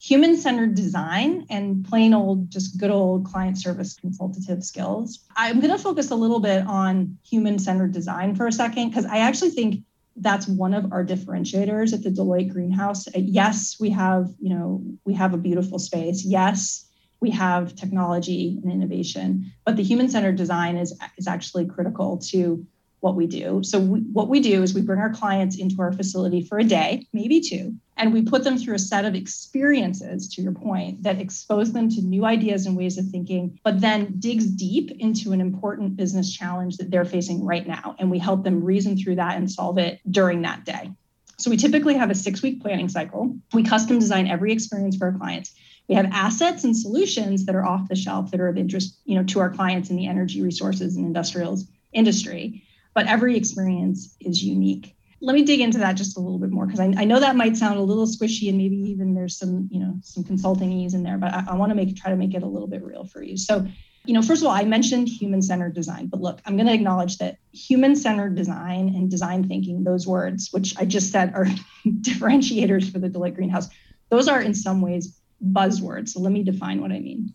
human 0.01 0.37
centered 0.37 0.75
design 0.75 1.47
and 1.49 1.85
plain 1.85 2.13
old, 2.13 2.51
just 2.51 2.77
good 2.77 2.91
old 2.91 3.25
client 3.25 3.57
service 3.57 3.95
consultative 3.95 4.65
skills. 4.65 5.21
I'm 5.37 5.61
going 5.61 5.71
to 5.71 5.79
focus 5.79 6.11
a 6.11 6.17
little 6.17 6.41
bit 6.41 6.67
on 6.67 7.19
human 7.25 7.61
centered 7.61 7.93
design 7.93 8.35
for 8.35 8.49
a 8.49 8.53
second, 8.53 8.89
because 8.89 9.07
I 9.07 9.19
actually 9.19 9.51
think 9.51 9.85
that's 10.17 10.49
one 10.49 10.75
of 10.75 10.93
our 10.93 11.05
differentiators 11.05 11.93
at 11.93 12.03
the 12.03 12.11
Deloitte 12.11 12.53
Greenhouse. 12.53 13.07
Uh, 13.07 13.13
yes, 13.17 13.77
we 13.79 13.91
have, 13.91 14.29
you 14.41 14.51
know, 14.53 14.83
we 15.05 15.15
have 15.15 15.35
a 15.35 15.39
beautiful 15.39 15.79
space. 15.79 16.25
Yes, 16.25 16.85
we 17.21 17.31
have 17.31 17.77
technology 17.77 18.59
and 18.63 18.73
innovation, 18.73 19.53
but 19.65 19.77
the 19.77 19.85
human 19.85 20.09
centered 20.09 20.35
design 20.35 20.77
is, 20.77 20.99
is 21.17 21.29
actually 21.29 21.67
critical 21.67 22.19
to 22.19 22.67
what 23.03 23.17
we 23.17 23.27
do. 23.27 23.61
So, 23.65 23.81
we, 23.81 24.01
what 24.01 24.29
we 24.29 24.39
do 24.39 24.63
is 24.63 24.75
we 24.75 24.81
bring 24.81 25.01
our 25.01 25.13
clients 25.13 25.59
into 25.59 25.83
our 25.83 25.93
facility 25.93 26.41
for 26.41 26.61
a 26.61 26.65
day, 26.65 27.05
maybe 27.13 27.41
two, 27.41 27.75
and 27.97 28.13
we 28.13 28.23
put 28.23 28.45
them 28.45 28.57
through 28.57 28.77
a 28.77 28.79
set 28.79 29.05
of 29.05 29.17
experiences, 29.17 30.29
to 30.35 30.43
your 30.43 30.53
point, 30.53 31.03
that 31.03 31.19
expose 31.21 31.73
them 31.73 31.91
to 31.91 32.01
new 32.01 32.25
ideas 32.25 32.65
and 32.65 32.77
ways 32.77 32.99
of 32.99 33.07
thinking, 33.09 33.59
but 33.65 33.81
then 33.81 34.15
digs 34.21 34.47
deep 34.47 34.93
into 35.01 35.33
an 35.33 35.41
important 35.41 35.97
business 35.97 36.33
challenge 36.33 36.77
that 36.77 36.93
they're 36.93 37.05
facing 37.05 37.45
right 37.45 37.67
now. 37.67 37.97
And 37.99 38.09
we 38.09 38.21
help 38.21 38.45
them 38.45 38.63
reason 38.63 38.97
through 38.97 39.17
that 39.17 39.37
and 39.37 39.51
solve 39.51 39.79
it 39.79 39.99
during 40.09 40.43
that 40.43 40.65
day. 40.65 40.93
So, 41.39 41.51
we 41.51 41.57
typically 41.57 41.95
have 41.95 42.11
a 42.11 42.15
six 42.15 42.41
week 42.41 42.63
planning 42.63 42.89
cycle. 42.89 43.37
We 43.53 43.65
custom 43.65 43.99
design 43.99 44.29
every 44.29 44.53
experience 44.53 44.97
for 44.97 45.07
our 45.07 45.19
clients. 45.19 45.53
We 45.89 45.97
have 45.97 46.07
assets 46.13 46.63
and 46.63 46.77
solutions 46.77 47.47
that 47.47 47.57
are 47.57 47.67
off 47.67 47.89
the 47.89 47.97
shelf 47.97 48.31
that 48.31 48.39
are 48.39 48.47
of 48.47 48.57
interest, 48.57 48.97
you 49.07 49.17
know, 49.17 49.25
to 49.25 49.41
our 49.41 49.51
clients 49.51 49.91
in 49.91 49.97
the 49.97 50.07
energy 50.07 50.41
resources 50.41 50.95
and 50.95 51.05
industrials 51.05 51.67
industry 51.93 52.63
but 52.95 53.07
every 53.07 53.37
experience 53.37 54.17
is 54.21 54.43
unique. 54.43 54.95
Let 55.21 55.35
me 55.35 55.45
dig 55.45 55.61
into 55.61 55.79
that 55.79 55.93
just 55.93 56.17
a 56.17 56.21
little 56.21 56.39
bit 56.39 56.51
more 56.51 56.67
because 56.67 56.81
I, 56.81 56.93
I, 56.97 57.05
know 57.05 57.21
that 57.21 57.37
might 57.37 57.57
sound 57.57 57.79
a 57.79 57.83
little 57.83 58.07
squishy 58.07 58.49
and 58.49 58.59
maybe 58.59 58.77
even 58.77 59.15
there's 59.15 59.39
some, 59.39 59.69
you 59.71 59.79
know, 59.79 59.95
some 60.03 60.25
consulting 60.25 60.73
ease 60.73 60.95
in 60.95 61.05
there, 61.05 61.17
but 61.17 61.33
I, 61.33 61.45
I 61.51 61.55
want 61.55 61.71
to 61.71 61.77
make 61.77 61.95
try 61.97 62.11
to 62.11 62.17
make 62.17 62.35
it 62.35 62.43
a 62.43 62.47
little 62.47 62.67
bit 62.67 62.83
real 62.83 63.05
for 63.05 63.23
you. 63.23 63.37
So, 63.37 63.65
you 64.05 64.15
know, 64.15 64.23
first 64.23 64.43
of 64.43 64.49
all, 64.49 64.53
I 64.53 64.65
mentioned 64.65 65.09
human-centered 65.09 65.75
design, 65.75 66.07
but 66.07 66.21
look, 66.21 66.41
I'm 66.45 66.57
going 66.57 66.67
to 66.67 66.75
acknowledge 66.75 67.19
that 67.19 67.37
human-centered 67.53 68.35
design 68.35 68.89
and 68.89 69.09
design 69.09 69.47
thinking, 69.47 69.85
those 69.85 70.09
words, 70.09 70.49
which 70.51 70.77
I 70.77 70.87
just 70.87 71.13
said 71.13 71.33
are 71.35 71.47
differentiators 71.87 72.91
for 72.91 72.99
the 72.99 73.09
Deloitte 73.09 73.37
Greenhouse, 73.37 73.69
those 74.09 74.27
are 74.27 74.43
in 74.43 74.55
some 74.55 74.81
ways 74.81 75.21
buzzwords. 75.41 76.11
So 76.11 76.21
let 76.21 76.33
me 76.33 76.43
define 76.43 76.81
what 76.81 76.91
I 76.91 76.99
mean 76.99 77.33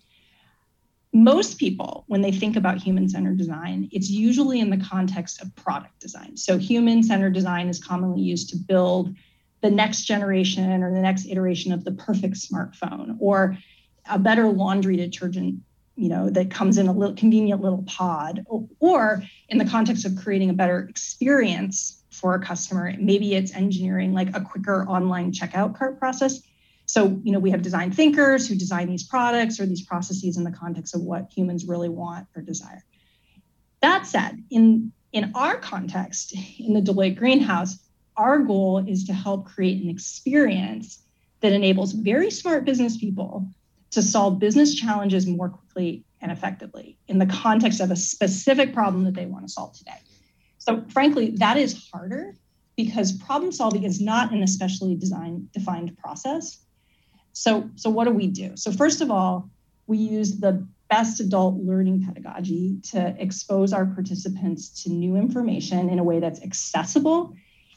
most 1.13 1.57
people, 1.57 2.03
when 2.07 2.21
they 2.21 2.31
think 2.31 2.55
about 2.55 2.77
human 2.77 3.09
centered 3.09 3.37
design, 3.37 3.89
it's 3.91 4.09
usually 4.09 4.59
in 4.59 4.69
the 4.69 4.77
context 4.77 5.41
of 5.41 5.55
product 5.55 5.99
design. 5.99 6.35
So, 6.37 6.57
human 6.57 7.01
centered 7.01 7.33
design 7.33 7.69
is 7.69 7.83
commonly 7.83 8.21
used 8.21 8.49
to 8.49 8.57
build 8.57 9.15
the 9.61 9.71
next 9.71 10.05
generation 10.05 10.83
or 10.83 10.93
the 10.93 11.01
next 11.01 11.25
iteration 11.25 11.71
of 11.71 11.83
the 11.83 11.91
perfect 11.91 12.35
smartphone 12.35 13.17
or 13.19 13.57
a 14.09 14.19
better 14.19 14.47
laundry 14.47 14.95
detergent 14.95 15.61
you 15.95 16.09
know 16.09 16.29
that 16.29 16.51
comes 16.51 16.77
in 16.77 16.87
a 16.87 16.93
little 16.93 17.15
convenient 17.15 17.61
little 17.61 17.83
pod 17.87 18.45
or, 18.45 18.67
or 18.79 19.23
in 19.49 19.57
the 19.57 19.65
context 19.65 20.05
of 20.05 20.15
creating 20.15 20.49
a 20.49 20.53
better 20.53 20.87
experience 20.87 22.03
for 22.11 22.35
a 22.35 22.39
customer 22.39 22.93
maybe 22.99 23.35
it's 23.35 23.53
engineering 23.53 24.13
like 24.13 24.35
a 24.35 24.41
quicker 24.41 24.87
online 24.87 25.31
checkout 25.31 25.75
cart 25.75 25.99
process 25.99 26.41
so, 26.87 27.19
you 27.23 27.33
know, 27.33 27.39
we 27.39 27.51
have 27.51 27.61
design 27.61 27.91
thinkers 27.91 28.47
who 28.47 28.55
design 28.55 28.87
these 28.87 29.03
products 29.03 29.59
or 29.59 29.65
these 29.65 29.85
processes 29.85 30.37
in 30.37 30.45
the 30.45 30.51
context 30.51 30.95
of 30.95 31.01
what 31.01 31.29
humans 31.29 31.65
really 31.65 31.89
want 31.89 32.27
or 32.33 32.41
desire. 32.41 32.81
That 33.81 34.07
said, 34.07 34.41
in, 34.49 34.93
in 35.11 35.31
our 35.35 35.57
context, 35.57 36.33
in 36.57 36.73
the 36.73 36.81
Deloitte 36.81 37.17
Greenhouse, 37.17 37.77
our 38.15 38.39
goal 38.39 38.83
is 38.87 39.03
to 39.03 39.13
help 39.13 39.45
create 39.45 39.83
an 39.83 39.89
experience 39.89 41.03
that 41.41 41.51
enables 41.51 41.91
very 41.91 42.31
smart 42.31 42.63
business 42.63 42.95
people 42.95 43.47
to 43.91 44.01
solve 44.01 44.39
business 44.39 44.73
challenges 44.73 45.27
more 45.27 45.49
quickly 45.49 46.05
and 46.21 46.31
effectively 46.31 46.97
in 47.09 47.19
the 47.19 47.25
context 47.25 47.81
of 47.81 47.91
a 47.91 47.95
specific 47.97 48.73
problem 48.73 49.03
that 49.03 49.13
they 49.13 49.25
want 49.25 49.45
to 49.45 49.51
solve 49.51 49.77
today. 49.77 49.99
So, 50.57 50.85
frankly, 50.87 51.31
that 51.31 51.57
is 51.57 51.89
harder 51.91 52.33
because 52.77 53.11
problem 53.11 53.51
solving 53.51 53.83
is 53.83 53.99
not 53.99 54.31
an 54.31 54.41
especially 54.41 54.95
design 54.95 55.49
defined 55.53 55.97
process. 55.97 56.63
So, 57.37 57.69
so 57.75 57.91
what 57.91 58.05
do 58.05 58.11
we 58.11 58.27
do? 58.27 58.57
So 58.57 58.71
first 58.71 58.99
of 58.99 59.11
all, 59.11 59.47
we 59.85 59.99
use 59.99 60.39
the 60.39 60.65
best 60.89 61.19
adult 61.19 61.55
learning 61.57 62.03
pedagogy 62.03 62.79
to 62.91 63.15
expose 63.19 63.73
our 63.73 63.85
participants 63.85 64.83
to 64.83 64.89
new 64.89 65.15
information 65.15 65.89
in 65.89 65.99
a 65.99 66.03
way 66.03 66.19
that's 66.19 66.41
accessible, 66.41 67.35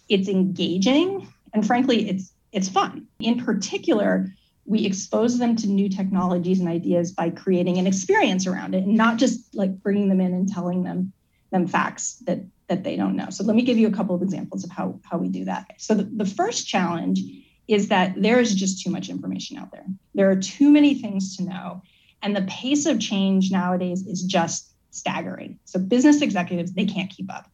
it's 0.08 0.28
engaging, 0.28 1.28
and 1.52 1.66
frankly, 1.66 2.08
it's 2.08 2.32
it's 2.52 2.68
fun. 2.68 3.06
In 3.20 3.44
particular, 3.44 4.32
we 4.64 4.86
expose 4.86 5.38
them 5.38 5.54
to 5.56 5.66
new 5.68 5.88
technologies 5.88 6.58
and 6.58 6.68
ideas 6.68 7.12
by 7.12 7.28
creating 7.30 7.76
an 7.78 7.86
experience 7.86 8.46
around 8.46 8.74
it 8.74 8.84
and 8.84 8.96
not 8.96 9.18
just 9.18 9.54
like 9.54 9.82
bringing 9.82 10.08
them 10.08 10.22
in 10.22 10.32
and 10.32 10.48
telling 10.48 10.84
them 10.84 11.12
them 11.52 11.66
facts 11.66 12.14
that 12.26 12.40
that 12.68 12.82
they 12.82 12.96
don't 12.96 13.14
know. 13.14 13.28
So 13.28 13.44
let 13.44 13.56
me 13.56 13.62
give 13.62 13.76
you 13.76 13.88
a 13.88 13.92
couple 13.92 14.14
of 14.14 14.22
examples 14.22 14.64
of 14.64 14.70
how, 14.70 15.00
how 15.02 15.18
we 15.18 15.28
do 15.28 15.44
that. 15.44 15.72
So 15.76 15.94
the, 15.94 16.04
the 16.04 16.24
first 16.24 16.66
challenge 16.66 17.20
is 17.70 17.86
that 17.86 18.20
there 18.20 18.40
is 18.40 18.52
just 18.52 18.82
too 18.82 18.90
much 18.90 19.08
information 19.08 19.56
out 19.56 19.70
there. 19.70 19.86
There 20.14 20.28
are 20.28 20.36
too 20.36 20.70
many 20.70 20.94
things 20.94 21.36
to 21.36 21.44
know. 21.44 21.82
And 22.20 22.34
the 22.34 22.42
pace 22.42 22.84
of 22.84 22.98
change 22.98 23.52
nowadays 23.52 24.04
is 24.06 24.24
just 24.24 24.70
staggering. 24.90 25.60
So 25.66 25.78
business 25.78 26.20
executives, 26.20 26.72
they 26.72 26.84
can't 26.84 27.08
keep 27.08 27.32
up. 27.32 27.48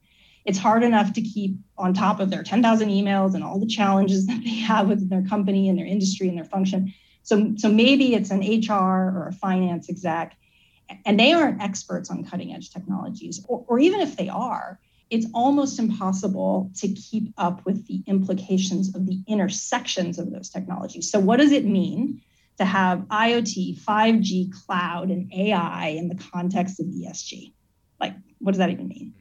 It's 0.47 0.59
hard 0.59 0.83
enough 0.85 1.13
to 1.13 1.21
keep 1.21 1.57
on 1.77 1.93
top 1.93 2.19
of 2.19 2.31
their 2.31 2.43
10,000 2.43 2.89
emails 2.89 3.35
and 3.35 3.45
all 3.45 3.61
the 3.61 3.67
challenges 3.67 4.27
that 4.29 4.43
they 4.43 4.55
have 4.55 4.89
with 4.89 5.11
their 5.11 5.23
company 5.23 5.69
and 5.69 5.79
their 5.79 5.87
industry 5.87 6.29
and 6.29 6.39
their 6.39 6.45
function. 6.45 6.95
So, 7.23 7.53
so 7.57 7.69
maybe 7.69 8.15
it's 8.15 8.31
an 8.31 8.41
HR 8.41 8.73
or 8.73 9.27
a 9.29 9.35
finance 9.35 9.91
exec, 9.91 10.35
and 11.05 11.21
they 11.21 11.33
aren't 11.33 11.61
experts 11.61 12.11
on 12.11 12.25
cutting 12.25 12.55
edge 12.55 12.71
technologies, 12.71 13.45
or, 13.49 13.65
or 13.69 13.79
even 13.81 14.01
if 14.01 14.17
they 14.17 14.29
are, 14.29 14.81
it's 15.11 15.27
almost 15.35 15.79
impossible 15.79 16.71
to 16.77 16.89
keep 16.89 17.33
up 17.39 17.65
with 17.65 17.87
the 17.87 18.03
implications 18.07 18.95
of 18.95 19.07
the 19.07 19.23
intersections 19.27 20.19
of 20.19 20.33
those 20.33 20.49
technologies. 20.51 21.11
So, 21.11 21.21
what 21.21 21.39
does 21.39 21.53
it 21.53 21.65
mean 21.65 22.21
to 22.59 22.65
have 22.65 23.01
IoT, 23.01 23.81
5G, 23.81 24.53
cloud, 24.53 25.11
and 25.11 25.33
AI 25.33 25.89
in 25.89 26.09
the 26.09 26.17
context 26.17 26.81
of 26.81 26.87
ESG? 26.87 27.53
Like, 28.01 28.15
what 28.39 28.53
does 28.53 28.59
that 28.59 28.71
even 28.71 28.89
mean? 28.89 29.15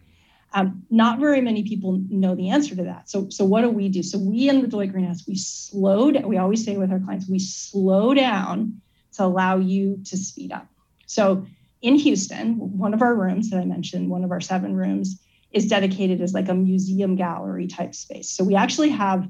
Um, 0.53 0.83
not 0.89 1.19
very 1.19 1.41
many 1.41 1.63
people 1.63 2.01
know 2.09 2.33
the 2.33 2.49
answer 2.49 2.75
to 2.75 2.83
that. 2.83 3.09
So, 3.09 3.29
so 3.29 3.43
what 3.43 3.61
do 3.61 3.69
we 3.69 3.89
do? 3.89 4.01
So, 4.01 4.17
we 4.17 4.49
in 4.49 4.61
the 4.61 4.67
Deloitte 4.67 4.91
Greenhouse, 4.91 5.27
we 5.27 5.35
slow 5.35 6.11
down, 6.11 6.27
We 6.27 6.37
always 6.37 6.65
say 6.65 6.77
with 6.77 6.91
our 6.91 6.99
clients, 6.99 7.29
we 7.29 7.39
slow 7.39 8.13
down 8.13 8.81
to 9.13 9.23
allow 9.23 9.57
you 9.57 9.99
to 10.05 10.17
speed 10.17 10.51
up. 10.51 10.67
So, 11.05 11.45
in 11.83 11.95
Houston, 11.97 12.55
one 12.55 12.95
of 12.95 13.03
our 13.03 13.13
rooms 13.13 13.51
that 13.51 13.59
I 13.59 13.65
mentioned, 13.65 14.09
one 14.09 14.23
of 14.23 14.31
our 14.31 14.41
seven 14.41 14.75
rooms, 14.75 15.21
is 15.55 15.67
dedicated 15.67 16.19
as 16.19 16.33
like 16.33 16.49
a 16.49 16.53
museum 16.53 17.15
gallery 17.15 17.65
type 17.65 17.95
space. 17.95 18.29
So 18.29 18.43
we 18.43 18.55
actually 18.55 18.89
have 18.89 19.25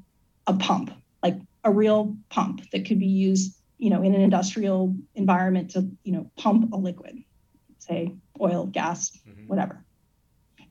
a 0.47 0.53
pump, 0.53 0.91
like 1.21 1.37
a 1.63 1.69
real 1.69 2.17
pump 2.29 2.67
that 2.71 2.85
could 2.85 2.99
be 2.99 3.05
used, 3.05 3.55
you 3.77 3.91
know, 3.91 4.01
in 4.01 4.15
an 4.15 4.21
industrial 4.21 4.95
environment 5.13 5.69
to, 5.71 5.87
you 6.03 6.13
know, 6.13 6.31
pump 6.35 6.73
a 6.73 6.77
liquid, 6.77 7.23
say 7.77 8.15
oil, 8.41 8.65
gas, 8.65 9.11
mm-hmm. 9.29 9.45
whatever. 9.45 9.85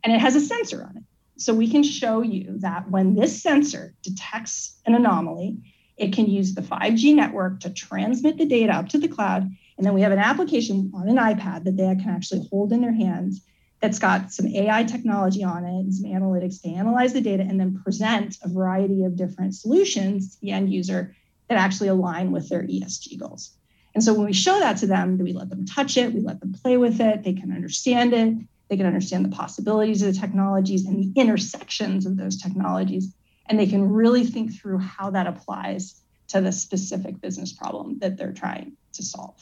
And 0.03 0.13
it 0.13 0.21
has 0.21 0.35
a 0.35 0.41
sensor 0.41 0.83
on 0.83 0.97
it. 0.97 1.05
So 1.37 1.55
we 1.55 1.71
can 1.71 1.85
show 1.85 2.21
you 2.21 2.59
that 2.59 2.91
when 2.91 3.15
this 3.15 3.41
sensor 3.41 3.95
detects 4.03 4.81
an 4.87 4.97
anomaly, 4.97 5.59
it 5.97 6.13
can 6.13 6.27
use 6.27 6.55
the 6.55 6.63
5G 6.63 7.15
network 7.15 7.61
to 7.61 7.71
transmit 7.71 8.39
the 8.39 8.45
data 8.45 8.73
up 8.73 8.89
to 8.89 8.99
the 8.99 9.09
cloud. 9.09 9.49
And 9.79 9.87
then 9.87 9.95
we 9.95 10.01
have 10.01 10.13
an 10.13 10.19
application 10.19 10.91
on 10.97 11.09
an 11.09 11.17
iPad 11.17 11.63
that 11.63 11.77
they 11.77 11.85
can 11.95 12.11
actually 12.11 12.49
hold 12.51 12.73
in 12.73 12.81
their 12.81 12.93
hands 12.93 13.41
that's 13.85 13.99
got 13.99 14.33
some 14.33 14.47
AI 14.47 14.83
technology 14.85 15.45
on 15.45 15.63
it 15.67 15.69
and 15.69 15.95
some 15.95 16.11
analytics 16.11 16.63
to 16.63 16.71
analyze 16.71 17.13
the 17.13 17.21
data 17.21 17.43
and 17.43 17.61
then 17.61 17.79
present 17.85 18.39
a 18.43 18.49
variety 18.49 19.05
of 19.05 19.15
different 19.15 19.55
solutions 19.55 20.35
to 20.35 20.41
the 20.41 20.53
end 20.53 20.73
user 20.73 21.15
that 21.51 21.59
actually 21.59 21.89
align 21.89 22.33
with 22.33 22.49
their 22.49 22.63
ESG 22.63 23.21
goals. 23.21 23.59
And 23.95 24.03
so 24.03 24.15
when 24.15 24.25
we 24.25 24.33
show 24.33 24.59
that 24.59 24.79
to 24.79 24.87
them, 24.87 25.19
we 25.19 25.35
let 25.35 25.51
them 25.51 25.67
touch 25.67 25.99
it, 25.99 26.15
we 26.15 26.23
let 26.23 26.41
them 26.41 26.55
play 26.55 26.79
with 26.79 26.99
it, 26.99 27.25
they 27.25 27.35
can 27.35 27.53
understand 27.53 28.15
it, 28.15 28.35
they 28.71 28.79
can 28.79 28.87
understand 28.87 29.23
the 29.23 29.37
possibilities 29.37 30.01
of 30.01 30.15
the 30.15 30.19
technologies 30.19 30.87
and 30.87 30.99
the 30.99 31.21
intersections 31.21 32.07
of 32.07 32.17
those 32.17 32.41
technologies, 32.41 33.15
and 33.51 33.59
they 33.59 33.67
can 33.67 33.87
really 33.87 34.25
think 34.25 34.59
through 34.59 34.79
how 34.79 35.11
that 35.11 35.27
applies 35.27 36.01
to 36.29 36.41
the 36.41 36.53
specific 36.53 37.21
business 37.21 37.53
problem 37.53 37.99
that 37.99 38.17
they're 38.17 38.33
trying 38.33 38.79
to 38.95 39.03
solve. 39.03 39.37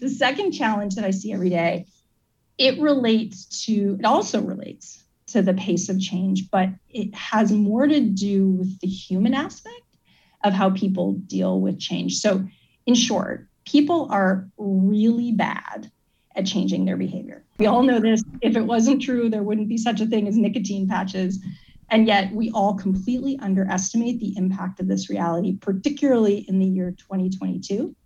The 0.00 0.10
second 0.10 0.50
challenge 0.50 0.96
that 0.96 1.04
I 1.04 1.12
see 1.12 1.32
every 1.32 1.50
day 1.50 1.86
it 2.60 2.78
relates 2.78 3.64
to, 3.64 3.96
it 3.98 4.04
also 4.04 4.42
relates 4.42 5.02
to 5.28 5.40
the 5.40 5.54
pace 5.54 5.88
of 5.88 5.98
change, 5.98 6.50
but 6.50 6.68
it 6.90 7.14
has 7.14 7.50
more 7.50 7.86
to 7.86 8.00
do 8.00 8.48
with 8.48 8.78
the 8.80 8.86
human 8.86 9.32
aspect 9.32 9.80
of 10.44 10.52
how 10.52 10.68
people 10.68 11.14
deal 11.26 11.58
with 11.58 11.80
change. 11.80 12.18
So, 12.18 12.46
in 12.84 12.94
short, 12.94 13.48
people 13.64 14.08
are 14.10 14.46
really 14.58 15.32
bad 15.32 15.90
at 16.36 16.44
changing 16.44 16.84
their 16.84 16.98
behavior. 16.98 17.44
We 17.58 17.66
all 17.66 17.82
know 17.82 17.98
this. 17.98 18.22
If 18.42 18.56
it 18.56 18.66
wasn't 18.66 19.00
true, 19.00 19.30
there 19.30 19.42
wouldn't 19.42 19.68
be 19.68 19.78
such 19.78 20.02
a 20.02 20.06
thing 20.06 20.28
as 20.28 20.36
nicotine 20.36 20.86
patches. 20.86 21.42
And 21.88 22.06
yet, 22.06 22.30
we 22.34 22.50
all 22.50 22.74
completely 22.74 23.38
underestimate 23.38 24.20
the 24.20 24.36
impact 24.36 24.80
of 24.80 24.86
this 24.86 25.08
reality, 25.08 25.56
particularly 25.56 26.44
in 26.46 26.58
the 26.58 26.66
year 26.66 26.90
2022, 26.90 27.96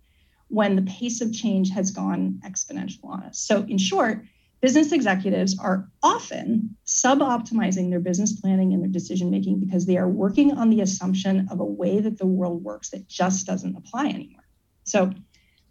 when 0.47 0.77
the 0.77 0.81
pace 0.83 1.19
of 1.19 1.33
change 1.33 1.71
has 1.71 1.91
gone 1.91 2.39
exponential 2.45 3.09
on 3.09 3.23
us. 3.23 3.39
So, 3.39 3.65
in 3.67 3.77
short, 3.77 4.23
business 4.61 4.91
executives 4.91 5.57
are 5.59 5.87
often 6.01 6.75
sub-optimizing 6.85 7.89
their 7.89 7.99
business 7.99 8.39
planning 8.39 8.73
and 8.73 8.81
their 8.81 8.89
decision 8.89 9.29
making 9.29 9.59
because 9.59 9.85
they 9.85 9.97
are 9.97 10.09
working 10.09 10.51
on 10.51 10.69
the 10.69 10.81
assumption 10.81 11.47
of 11.51 11.59
a 11.59 11.65
way 11.65 11.99
that 11.99 12.17
the 12.17 12.25
world 12.25 12.63
works 12.63 12.89
that 12.89 13.07
just 13.07 13.45
doesn't 13.45 13.75
apply 13.75 14.07
anymore. 14.07 14.43
So 14.83 15.11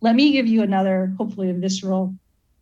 let 0.01 0.15
me 0.15 0.33
give 0.33 0.47
you 0.47 0.63
another, 0.63 1.13
hopefully 1.19 1.51
a 1.51 1.55
visceral 1.55 2.15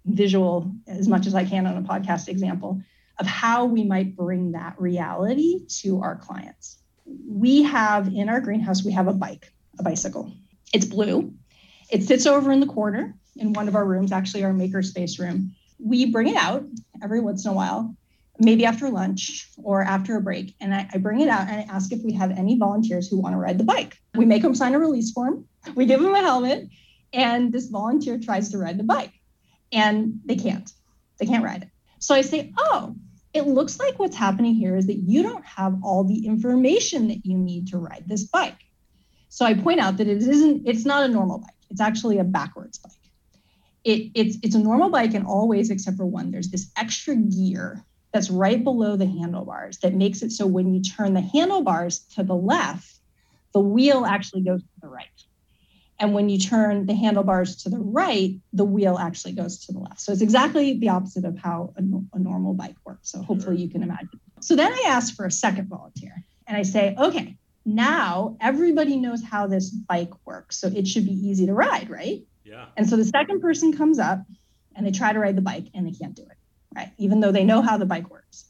visual 0.06 0.72
as 0.86 1.08
much 1.08 1.26
as 1.26 1.34
I 1.34 1.44
can 1.44 1.66
on 1.66 1.76
a 1.76 1.82
podcast 1.82 2.28
example 2.28 2.80
of 3.18 3.26
how 3.26 3.64
we 3.66 3.84
might 3.84 4.16
bring 4.16 4.52
that 4.52 4.74
reality 4.80 5.66
to 5.80 6.00
our 6.00 6.16
clients. 6.16 6.78
We 7.04 7.62
have 7.62 8.08
in 8.08 8.28
our 8.28 8.40
greenhouse, 8.40 8.84
we 8.84 8.92
have 8.92 9.08
a 9.08 9.12
bike, 9.12 9.52
a 9.78 9.82
bicycle. 9.82 10.32
It's 10.72 10.86
blue. 10.86 11.34
It 11.90 12.04
sits 12.04 12.26
over 12.26 12.52
in 12.52 12.60
the 12.60 12.66
corner 12.66 13.14
in 13.36 13.52
one 13.52 13.68
of 13.68 13.74
our 13.74 13.84
rooms, 13.84 14.12
actually 14.12 14.44
our 14.44 14.52
makerspace 14.52 15.18
room 15.18 15.54
we 15.82 16.06
bring 16.06 16.28
it 16.28 16.36
out 16.36 16.64
every 17.02 17.20
once 17.20 17.44
in 17.44 17.50
a 17.50 17.54
while, 17.54 17.94
maybe 18.38 18.64
after 18.64 18.88
lunch 18.88 19.48
or 19.56 19.82
after 19.82 20.16
a 20.16 20.20
break. 20.20 20.54
And 20.60 20.74
I, 20.74 20.88
I, 20.92 20.98
bring 20.98 21.20
it 21.20 21.28
out 21.28 21.48
and 21.48 21.60
I 21.60 21.74
ask 21.74 21.92
if 21.92 22.02
we 22.02 22.12
have 22.12 22.30
any 22.30 22.58
volunteers 22.58 23.08
who 23.08 23.20
want 23.20 23.34
to 23.34 23.38
ride 23.38 23.58
the 23.58 23.64
bike. 23.64 23.98
We 24.14 24.24
make 24.24 24.42
them 24.42 24.54
sign 24.54 24.74
a 24.74 24.78
release 24.78 25.10
form, 25.10 25.46
we 25.74 25.86
give 25.86 26.00
them 26.00 26.14
a 26.14 26.20
helmet, 26.20 26.68
and 27.12 27.52
this 27.52 27.68
volunteer 27.68 28.18
tries 28.18 28.50
to 28.50 28.58
ride 28.58 28.78
the 28.78 28.84
bike 28.84 29.12
and 29.72 30.20
they 30.24 30.36
can't. 30.36 30.70
They 31.18 31.26
can't 31.26 31.44
ride 31.44 31.62
it. 31.62 31.68
So 31.98 32.14
I 32.14 32.22
say, 32.22 32.52
oh, 32.56 32.96
it 33.32 33.46
looks 33.46 33.78
like 33.78 33.98
what's 33.98 34.16
happening 34.16 34.54
here 34.54 34.76
is 34.76 34.86
that 34.86 34.98
you 34.98 35.22
don't 35.22 35.44
have 35.44 35.82
all 35.82 36.04
the 36.04 36.26
information 36.26 37.08
that 37.08 37.24
you 37.24 37.36
need 37.36 37.68
to 37.68 37.78
ride 37.78 38.04
this 38.06 38.24
bike. 38.24 38.58
So 39.28 39.46
I 39.46 39.54
point 39.54 39.80
out 39.80 39.96
that 39.96 40.06
it 40.06 40.18
isn't, 40.18 40.66
it's 40.66 40.84
not 40.84 41.04
a 41.04 41.08
normal 41.08 41.38
bike. 41.38 41.54
It's 41.70 41.80
actually 41.80 42.18
a 42.18 42.24
backwards 42.24 42.78
bike 42.78 42.92
it, 43.84 44.10
it's 44.14 44.36
it's 44.42 44.54
a 44.54 44.58
normal 44.58 44.90
bike 44.90 45.14
in 45.14 45.24
all 45.24 45.48
ways 45.48 45.70
except 45.70 45.96
for 45.96 46.06
one. 46.06 46.30
There's 46.30 46.50
this 46.50 46.70
extra 46.76 47.16
gear 47.16 47.82
that's 48.12 48.30
right 48.30 48.62
below 48.62 48.96
the 48.96 49.06
handlebars 49.06 49.78
that 49.78 49.94
makes 49.94 50.22
it 50.22 50.32
so 50.32 50.46
when 50.46 50.74
you 50.74 50.82
turn 50.82 51.14
the 51.14 51.20
handlebars 51.20 52.00
to 52.14 52.22
the 52.22 52.34
left, 52.34 52.92
the 53.52 53.60
wheel 53.60 54.04
actually 54.04 54.42
goes 54.42 54.60
to 54.62 54.80
the 54.82 54.88
right. 54.88 55.06
And 55.98 56.14
when 56.14 56.28
you 56.28 56.38
turn 56.38 56.86
the 56.86 56.94
handlebars 56.94 57.56
to 57.62 57.68
the 57.68 57.78
right, 57.78 58.34
the 58.52 58.64
wheel 58.64 58.98
actually 58.98 59.34
goes 59.34 59.64
to 59.66 59.72
the 59.72 59.78
left. 59.78 60.00
So 60.00 60.12
it's 60.12 60.20
exactly 60.20 60.78
the 60.78 60.88
opposite 60.88 61.24
of 61.24 61.38
how 61.38 61.74
a, 61.76 62.16
a 62.16 62.18
normal 62.18 62.54
bike 62.54 62.74
works. 62.84 63.12
So 63.12 63.22
hopefully 63.22 63.58
you 63.58 63.68
can 63.68 63.84
imagine. 63.84 64.20
So 64.40 64.56
then 64.56 64.72
I 64.72 64.84
ask 64.88 65.14
for 65.14 65.26
a 65.26 65.30
second 65.30 65.68
volunteer 65.68 66.24
and 66.48 66.56
I 66.56 66.62
say, 66.62 66.96
okay, 66.98 67.36
now 67.64 68.36
everybody 68.40 68.96
knows 68.96 69.22
how 69.22 69.46
this 69.46 69.70
bike 69.70 70.10
works. 70.26 70.58
So 70.58 70.66
it 70.66 70.88
should 70.88 71.04
be 71.04 71.12
easy 71.12 71.46
to 71.46 71.54
ride, 71.54 71.88
right? 71.88 72.24
Yeah. 72.52 72.66
And 72.76 72.87
so 72.88 72.97
the 72.97 73.04
second 73.04 73.40
person 73.40 73.73
comes 73.73 73.99
up 73.99 74.21
and 74.76 74.87
they 74.87 74.90
try 74.90 75.12
to 75.12 75.18
ride 75.18 75.37
the 75.37 75.42
bike 75.42 75.68
and 75.75 75.87
they 75.87 75.92
can't 75.92 76.14
do 76.14 76.23
it, 76.23 76.37
right? 76.76 76.92
Even 76.99 77.21
though 77.21 77.32
they 77.32 77.44
know 77.44 77.62
how 77.62 77.78
the 77.78 77.87
bike 77.87 78.11
works. 78.11 78.44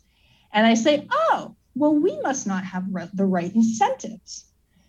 And 0.52 0.66
I 0.66 0.74
say, 0.74 1.06
oh, 1.10 1.54
well, 1.76 1.94
we 1.94 2.20
must 2.20 2.44
not 2.46 2.64
have 2.64 2.84
the 3.14 3.24
right 3.24 3.54
incentives. 3.54 4.44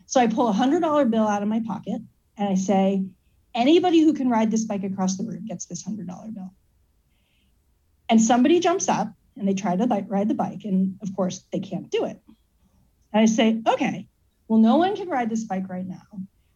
So 0.07 0.19
I 0.19 0.27
pull 0.27 0.49
a 0.49 0.53
$100 0.53 1.11
bill 1.11 1.27
out 1.27 1.43
of 1.43 1.47
my 1.47 1.61
pocket 1.65 2.01
and 2.37 2.49
I 2.49 2.55
say, 2.55 3.05
anybody 3.53 4.01
who 4.01 4.13
can 4.13 4.29
ride 4.29 4.49
this 4.49 4.65
bike 4.65 4.83
across 4.83 5.15
the 5.15 5.23
room 5.23 5.45
gets 5.45 5.65
this 5.65 5.83
$100 5.83 6.07
bill. 6.33 6.51
And 8.09 8.19
somebody 8.19 8.59
jumps 8.59 8.89
up 8.89 9.13
and 9.37 9.47
they 9.47 9.53
try 9.53 9.75
to 9.75 10.05
ride 10.07 10.27
the 10.27 10.33
bike. 10.33 10.61
And 10.63 10.97
of 11.03 11.15
course, 11.15 11.45
they 11.51 11.59
can't 11.59 11.91
do 11.91 12.05
it. 12.05 12.19
And 13.13 13.21
I 13.21 13.25
say, 13.25 13.61
okay, 13.67 14.07
well, 14.47 14.59
no 14.59 14.77
one 14.77 14.95
can 14.95 15.07
ride 15.07 15.29
this 15.29 15.43
bike 15.43 15.69
right 15.69 15.85
now. 15.85 16.01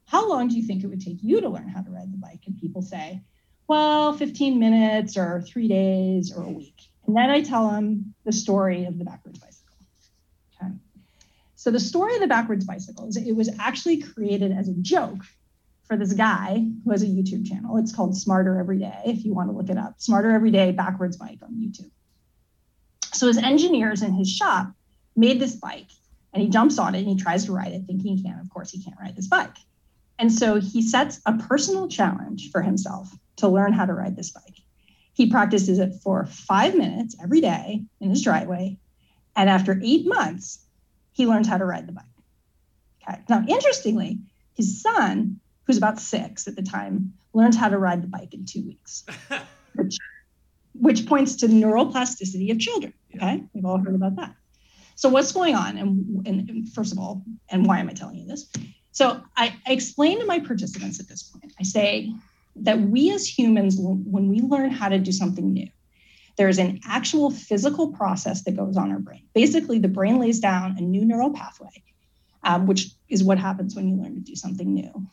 How 0.07 0.27
long 0.27 0.47
do 0.47 0.55
you 0.55 0.63
think 0.63 0.83
it 0.83 0.87
would 0.87 1.01
take 1.01 1.17
you 1.21 1.41
to 1.41 1.49
learn 1.49 1.67
how 1.67 1.81
to 1.81 1.91
ride 1.91 2.11
the 2.11 2.17
bike? 2.17 2.39
And 2.47 2.57
people 2.59 2.81
say, 2.81 3.21
well, 3.67 4.13
15 4.13 4.57
minutes 4.57 5.17
or 5.17 5.41
three 5.41 5.67
days 5.67 6.33
or 6.35 6.43
a 6.43 6.49
week. 6.49 6.81
And 7.05 7.15
then 7.15 7.29
I 7.29 7.41
tell 7.41 7.69
them 7.69 8.13
the 8.23 8.31
story 8.31 8.85
of 8.85 8.97
the 8.97 9.03
backwards 9.03 9.39
bicycle. 9.39 9.75
Okay. 10.61 10.71
So 11.55 11.71
the 11.71 11.79
story 11.79 12.15
of 12.15 12.21
the 12.21 12.27
backwards 12.27 12.65
bicycle 12.65 13.07
is 13.07 13.17
it 13.17 13.35
was 13.35 13.49
actually 13.59 14.01
created 14.01 14.53
as 14.53 14.69
a 14.69 14.73
joke 14.75 15.23
for 15.83 15.97
this 15.97 16.13
guy 16.13 16.65
who 16.85 16.91
has 16.91 17.03
a 17.03 17.07
YouTube 17.07 17.45
channel. 17.45 17.77
It's 17.77 17.93
called 17.93 18.15
Smarter 18.15 18.57
Every 18.59 18.79
Day, 18.79 19.01
if 19.05 19.25
you 19.25 19.33
want 19.33 19.49
to 19.49 19.55
look 19.55 19.69
it 19.69 19.77
up. 19.77 19.95
Smarter 19.97 20.31
Every 20.31 20.51
Day 20.51 20.71
backwards 20.71 21.17
bike 21.17 21.39
on 21.43 21.53
YouTube. 21.55 21.91
So 23.13 23.27
his 23.27 23.37
engineers 23.37 24.01
in 24.01 24.13
his 24.13 24.29
shop 24.29 24.71
made 25.17 25.41
this 25.41 25.55
bike 25.55 25.89
and 26.33 26.41
he 26.41 26.49
jumps 26.49 26.77
on 26.77 26.95
it 26.95 26.99
and 26.99 27.09
he 27.09 27.15
tries 27.17 27.45
to 27.45 27.51
ride 27.51 27.73
it, 27.73 27.83
thinking 27.87 28.15
he 28.15 28.23
can. 28.23 28.39
Of 28.39 28.49
course, 28.49 28.71
he 28.71 28.81
can't 28.81 28.95
ride 29.01 29.15
this 29.15 29.27
bike. 29.27 29.55
And 30.19 30.31
so 30.31 30.59
he 30.59 30.81
sets 30.81 31.21
a 31.25 31.33
personal 31.33 31.87
challenge 31.87 32.51
for 32.51 32.61
himself 32.61 33.11
to 33.37 33.47
learn 33.47 33.73
how 33.73 33.85
to 33.85 33.93
ride 33.93 34.15
this 34.15 34.31
bike. 34.31 34.57
He 35.13 35.29
practices 35.29 35.79
it 35.79 35.93
for 36.03 36.25
five 36.25 36.75
minutes 36.75 37.15
every 37.21 37.41
day 37.41 37.83
in 37.99 38.09
his 38.09 38.21
driveway. 38.21 38.77
And 39.35 39.49
after 39.49 39.79
eight 39.83 40.07
months, 40.07 40.59
he 41.11 41.25
learns 41.25 41.47
how 41.47 41.57
to 41.57 41.65
ride 41.65 41.87
the 41.87 41.91
bike. 41.91 42.05
Okay. 43.07 43.21
Now, 43.29 43.43
interestingly, 43.47 44.19
his 44.55 44.81
son, 44.81 45.39
who's 45.65 45.77
about 45.77 45.99
six 45.99 46.47
at 46.47 46.55
the 46.55 46.63
time, 46.63 47.13
learns 47.33 47.55
how 47.55 47.69
to 47.69 47.77
ride 47.77 48.03
the 48.03 48.07
bike 48.07 48.33
in 48.33 48.45
two 48.45 48.63
weeks, 48.63 49.05
which, 49.75 49.97
which 50.73 51.05
points 51.05 51.35
to 51.37 51.47
the 51.47 51.53
neuroplasticity 51.53 52.51
of 52.51 52.59
children. 52.59 52.93
Okay. 53.15 53.43
We've 53.53 53.65
all 53.65 53.77
heard 53.77 53.95
about 53.95 54.15
that. 54.17 54.35
So, 54.95 55.09
what's 55.09 55.31
going 55.31 55.55
on? 55.55 55.77
And, 55.77 56.27
and 56.27 56.69
first 56.69 56.91
of 56.91 56.99
all, 56.99 57.23
and 57.49 57.65
why 57.65 57.79
am 57.79 57.89
I 57.89 57.93
telling 57.93 58.17
you 58.17 58.27
this? 58.27 58.49
So, 58.97 59.21
I, 59.35 59.55
I 59.67 59.73
explain 59.73 60.19
to 60.21 60.25
my 60.25 60.39
participants 60.39 60.99
at 60.99 61.07
this 61.07 61.21
point, 61.21 61.53
I 61.59 61.61
say 61.61 62.11
that 62.55 62.81
we 62.81 63.11
as 63.13 63.27
humans, 63.27 63.75
when 63.77 64.27
we 64.27 64.39
learn 64.39 64.71
how 64.71 64.89
to 64.89 64.97
do 64.97 65.11
something 65.11 65.53
new, 65.53 65.67
there's 66.35 66.57
an 66.57 66.79
actual 66.83 67.29
physical 67.29 67.91
process 67.91 68.43
that 68.45 68.57
goes 68.57 68.75
on 68.75 68.91
our 68.91 68.97
brain. 68.97 69.27
Basically, 69.35 69.77
the 69.77 69.87
brain 69.87 70.17
lays 70.17 70.39
down 70.39 70.77
a 70.79 70.81
new 70.81 71.05
neural 71.05 71.31
pathway, 71.31 71.83
um, 72.43 72.65
which 72.65 72.87
is 73.07 73.23
what 73.23 73.37
happens 73.37 73.75
when 73.75 73.87
you 73.87 74.01
learn 74.01 74.15
to 74.15 74.19
do 74.19 74.35
something 74.35 74.73
new. 74.73 75.07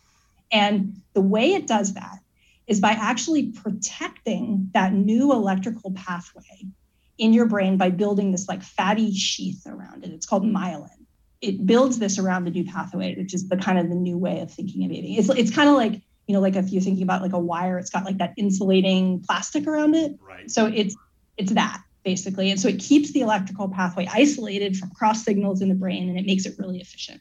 And 0.51 1.03
the 1.13 1.21
way 1.21 1.53
it 1.53 1.67
does 1.67 1.93
that 1.93 2.21
is 2.67 2.81
by 2.81 2.93
actually 2.93 3.53
protecting 3.53 4.71
that 4.73 4.95
new 4.95 5.31
electrical 5.31 5.93
pathway 5.93 6.71
in 7.19 7.35
your 7.35 7.45
brain 7.45 7.77
by 7.77 7.91
building 7.91 8.33
this 8.33 8.49
like 8.49 8.63
fatty 8.63 9.13
sheath 9.13 9.67
around 9.67 10.05
it. 10.05 10.11
It's 10.11 10.25
called 10.25 10.45
myelin. 10.45 11.04
It 11.45 11.67
builds 11.67 11.99
this 11.99 12.19
around 12.19 12.45
the 12.45 12.51
new 12.51 12.65
pathway, 12.65 13.15
which 13.17 13.35
is 13.35 13.49
the 13.49 13.57
kind 13.57 13.79
of 13.79 13.89
the 13.89 13.95
new 13.95 14.17
way 14.17 14.41
of 14.41 14.51
thinking 14.51 14.85
of 14.85 14.91
aging. 14.91 15.15
It's 15.15 15.29
it's 15.29 15.55
kind 15.55 15.69
of 15.69 15.77
like 15.77 16.01
you 16.27 16.35
know 16.35 16.41
like 16.41 16.57
if 16.57 16.71
you're 16.71 16.83
thinking 16.83 17.03
about 17.03 17.23
like 17.23 17.33
a 17.33 17.39
wire, 17.39 17.79
it's 17.79 17.91
got 17.91 18.05
like 18.05 18.19
that 18.19 18.33
insulating 18.37 19.21
plastic 19.21 19.67
around 19.67 19.95
it. 19.95 20.19
Right. 20.21 20.51
So 20.51 20.67
it's 20.67 20.97
it's 21.37 21.53
that 21.53 21.83
basically, 22.05 22.51
and 22.51 22.61
so 22.61 22.69
it 22.69 22.79
keeps 22.79 23.13
the 23.13 23.21
electrical 23.21 23.69
pathway 23.69 24.07
isolated 24.13 24.77
from 24.77 24.91
cross 24.91 25.25
signals 25.25 25.61
in 25.63 25.69
the 25.69 25.75
brain, 25.75 26.09
and 26.09 26.19
it 26.19 26.27
makes 26.27 26.47
it 26.47 26.55
really 26.59 26.81
efficient. 26.81 27.21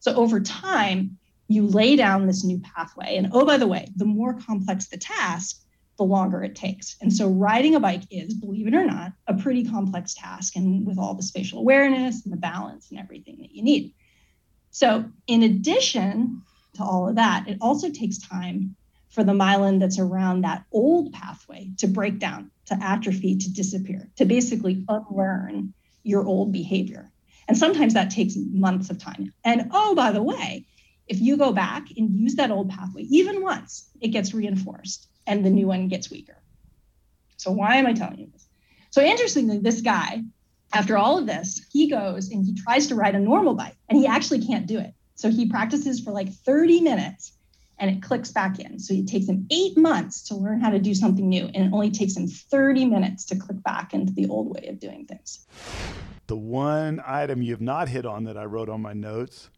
So 0.00 0.14
over 0.14 0.40
time, 0.40 1.18
you 1.48 1.66
lay 1.66 1.96
down 1.96 2.26
this 2.26 2.44
new 2.44 2.60
pathway, 2.60 3.16
and 3.16 3.28
oh 3.32 3.44
by 3.44 3.56
the 3.56 3.66
way, 3.66 3.88
the 3.96 4.04
more 4.04 4.34
complex 4.34 4.88
the 4.88 4.98
task, 4.98 5.62
the 6.00 6.04
longer 6.04 6.42
it 6.42 6.56
takes. 6.56 6.96
And 7.02 7.12
so 7.12 7.28
riding 7.28 7.74
a 7.74 7.80
bike 7.80 8.04
is, 8.10 8.32
believe 8.32 8.66
it 8.66 8.74
or 8.74 8.86
not, 8.86 9.12
a 9.26 9.34
pretty 9.34 9.66
complex 9.66 10.14
task 10.14 10.56
and 10.56 10.86
with 10.86 10.98
all 10.98 11.12
the 11.12 11.22
spatial 11.22 11.58
awareness 11.58 12.24
and 12.24 12.32
the 12.32 12.38
balance 12.38 12.90
and 12.90 12.98
everything 12.98 13.36
that 13.40 13.54
you 13.54 13.62
need. 13.62 13.92
So, 14.70 15.04
in 15.26 15.42
addition 15.42 16.40
to 16.76 16.82
all 16.82 17.06
of 17.06 17.16
that, 17.16 17.48
it 17.48 17.58
also 17.60 17.90
takes 17.90 18.16
time 18.16 18.76
for 19.10 19.24
the 19.24 19.34
myelin 19.34 19.78
that's 19.78 19.98
around 19.98 20.40
that 20.40 20.64
old 20.72 21.12
pathway 21.12 21.70
to 21.76 21.86
break 21.86 22.18
down, 22.18 22.50
to 22.66 22.78
atrophy, 22.82 23.36
to 23.36 23.52
disappear, 23.52 24.08
to 24.16 24.24
basically 24.24 24.82
unlearn 24.88 25.74
your 26.02 26.24
old 26.24 26.50
behavior. 26.50 27.12
And 27.46 27.58
sometimes 27.58 27.92
that 27.92 28.10
takes 28.10 28.36
months 28.36 28.88
of 28.88 28.96
time. 28.96 29.34
And 29.44 29.68
oh, 29.72 29.94
by 29.94 30.12
the 30.12 30.22
way, 30.22 30.64
if 31.08 31.20
you 31.20 31.36
go 31.36 31.52
back 31.52 31.88
and 31.94 32.10
use 32.10 32.36
that 32.36 32.50
old 32.50 32.70
pathway 32.70 33.02
even 33.02 33.42
once, 33.42 33.90
it 34.00 34.08
gets 34.08 34.32
reinforced 34.32 35.09
and 35.26 35.44
the 35.44 35.50
new 35.50 35.66
one 35.66 35.88
gets 35.88 36.10
weaker. 36.10 36.36
So 37.36 37.50
why 37.50 37.76
am 37.76 37.86
I 37.86 37.92
telling 37.92 38.18
you 38.18 38.28
this? 38.32 38.46
So 38.90 39.02
interestingly, 39.02 39.58
this 39.58 39.80
guy, 39.80 40.22
after 40.72 40.98
all 40.98 41.18
of 41.18 41.26
this, 41.26 41.66
he 41.72 41.88
goes 41.88 42.30
and 42.30 42.44
he 42.44 42.54
tries 42.54 42.86
to 42.88 42.94
ride 42.94 43.14
a 43.14 43.20
normal 43.20 43.54
bike 43.54 43.76
and 43.88 43.98
he 43.98 44.06
actually 44.06 44.44
can't 44.44 44.66
do 44.66 44.78
it. 44.78 44.94
So 45.14 45.30
he 45.30 45.48
practices 45.48 46.00
for 46.00 46.12
like 46.12 46.32
30 46.32 46.80
minutes 46.80 47.32
and 47.80 47.90
it 47.90 48.02
clicks 48.02 48.30
back 48.30 48.60
in. 48.60 48.78
So 48.78 48.94
it 48.94 49.08
takes 49.08 49.26
him 49.26 49.46
eight 49.50 49.76
months 49.76 50.22
to 50.28 50.34
learn 50.34 50.60
how 50.60 50.70
to 50.70 50.78
do 50.78 50.94
something 50.94 51.28
new, 51.28 51.46
and 51.54 51.64
it 51.64 51.72
only 51.72 51.90
takes 51.90 52.14
him 52.14 52.28
30 52.28 52.84
minutes 52.84 53.24
to 53.26 53.36
click 53.36 53.62
back 53.62 53.94
into 53.94 54.12
the 54.12 54.28
old 54.28 54.54
way 54.54 54.66
of 54.68 54.78
doing 54.78 55.06
things. 55.06 55.46
The 56.26 56.36
one 56.36 57.02
item 57.04 57.42
you 57.42 57.52
have 57.52 57.60
not 57.62 57.88
hit 57.88 58.06
on 58.06 58.24
that 58.24 58.36
I 58.36 58.44
wrote 58.44 58.68
on 58.68 58.82
my 58.82 58.92
notes 58.92 59.50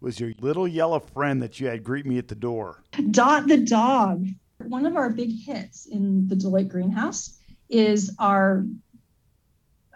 was 0.00 0.18
your 0.18 0.32
little 0.40 0.66
yellow 0.66 0.98
friend 0.98 1.40
that 1.42 1.60
you 1.60 1.68
had 1.68 1.84
greet 1.84 2.04
me 2.04 2.18
at 2.18 2.28
the 2.28 2.34
door. 2.34 2.82
Dot 3.10 3.46
the 3.46 3.58
dog. 3.58 4.26
One 4.64 4.86
of 4.86 4.96
our 4.96 5.10
big 5.10 5.30
hits 5.44 5.86
in 5.86 6.28
the 6.28 6.34
Deloitte 6.34 6.68
greenhouse 6.68 7.38
is 7.68 8.14
our 8.18 8.64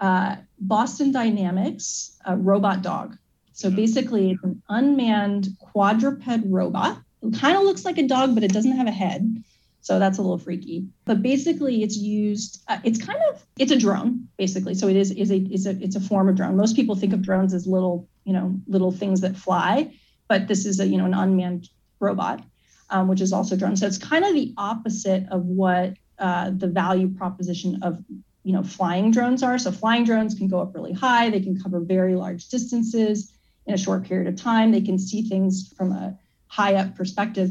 uh, 0.01 0.37
Boston 0.59 1.13
Dynamics 1.13 2.19
uh, 2.29 2.37
robot 2.37 2.83
dog. 2.83 3.17
So 3.53 3.71
basically, 3.71 4.33
it's 4.33 4.43
an 4.43 4.63
unmanned 4.69 5.49
quadruped 5.61 6.25
robot. 6.47 6.99
It 7.23 7.39
kind 7.39 7.57
of 7.57 7.63
looks 7.63 7.85
like 7.85 7.99
a 7.99 8.07
dog, 8.07 8.35
but 8.35 8.43
it 8.43 8.53
doesn't 8.53 8.77
have 8.77 8.89
a 8.89 8.93
head. 8.93 9.43
So 9.81 9.99
that's 9.99 10.19
a 10.19 10.23
little 10.23 10.39
freaky. 10.39 10.89
But 11.05 11.23
basically, 11.23 11.83
it's 11.83 11.97
used. 11.97 12.63
Uh, 12.69 12.79
it's 12.85 13.05
kind 13.05 13.21
of 13.31 13.45
it's 13.59 13.71
a 13.71 13.79
drone 13.79 14.29
basically. 14.39 14.75
So 14.75 14.89
it 14.89 14.97
is 14.97 15.11
is 15.11 15.31
a 15.31 15.37
is 15.37 15.67
a 15.67 15.71
it's 15.83 15.95
a 15.95 16.01
form 16.01 16.29
of 16.29 16.37
drone. 16.37 16.57
Most 16.57 16.75
people 16.75 16.97
think 16.97 17.13
of 17.13 17.23
drones 17.23 17.55
as 17.55 17.67
little 17.67 18.09
you 18.25 18.33
know 18.33 18.59
little 18.67 18.91
things 18.91 19.21
that 19.21 19.37
fly, 19.37 19.95
but 20.27 20.49
this 20.49 20.65
is 20.65 20.81
a 20.81 20.87
you 20.87 20.97
know 20.97 21.05
an 21.05 21.15
unmanned 21.15 21.69
robot 22.01 22.43
um, 22.91 23.09
which 23.09 23.21
is 23.21 23.33
also 23.33 23.57
drone. 23.57 23.77
So 23.77 23.87
it's 23.87 23.99
kind 23.99 24.25
of 24.25 24.35
the 24.35 24.55
opposite 24.57 25.27
of 25.31 25.45
what 25.45 25.95
uh, 26.19 26.51
the 26.51 26.69
value 26.69 27.09
proposition 27.09 27.83
of 27.83 28.03
you 28.45 28.53
know 28.53 28.63
flying 28.63 29.11
drones 29.11 29.43
are. 29.43 29.59
So 29.59 29.73
flying 29.73 30.05
drones 30.05 30.35
can 30.35 30.49
go 30.49 30.61
up 30.61 30.75
really 30.75 30.93
high. 30.93 31.31
They 31.31 31.41
can 31.41 31.61
cover 31.61 31.81
very 31.81 32.15
large 32.15 32.49
distances 32.49 33.33
in 33.67 33.75
a 33.75 33.79
short 33.79 34.05
period 34.05 34.29
of 34.29 34.41
time. 34.41 34.71
They 34.71 34.83
can 34.83 34.99
see 34.99 35.23
things 35.23 35.73
from 35.77 35.93
a 35.93 36.19
high 36.47 36.75
up 36.75 36.95
perspective. 36.97 37.51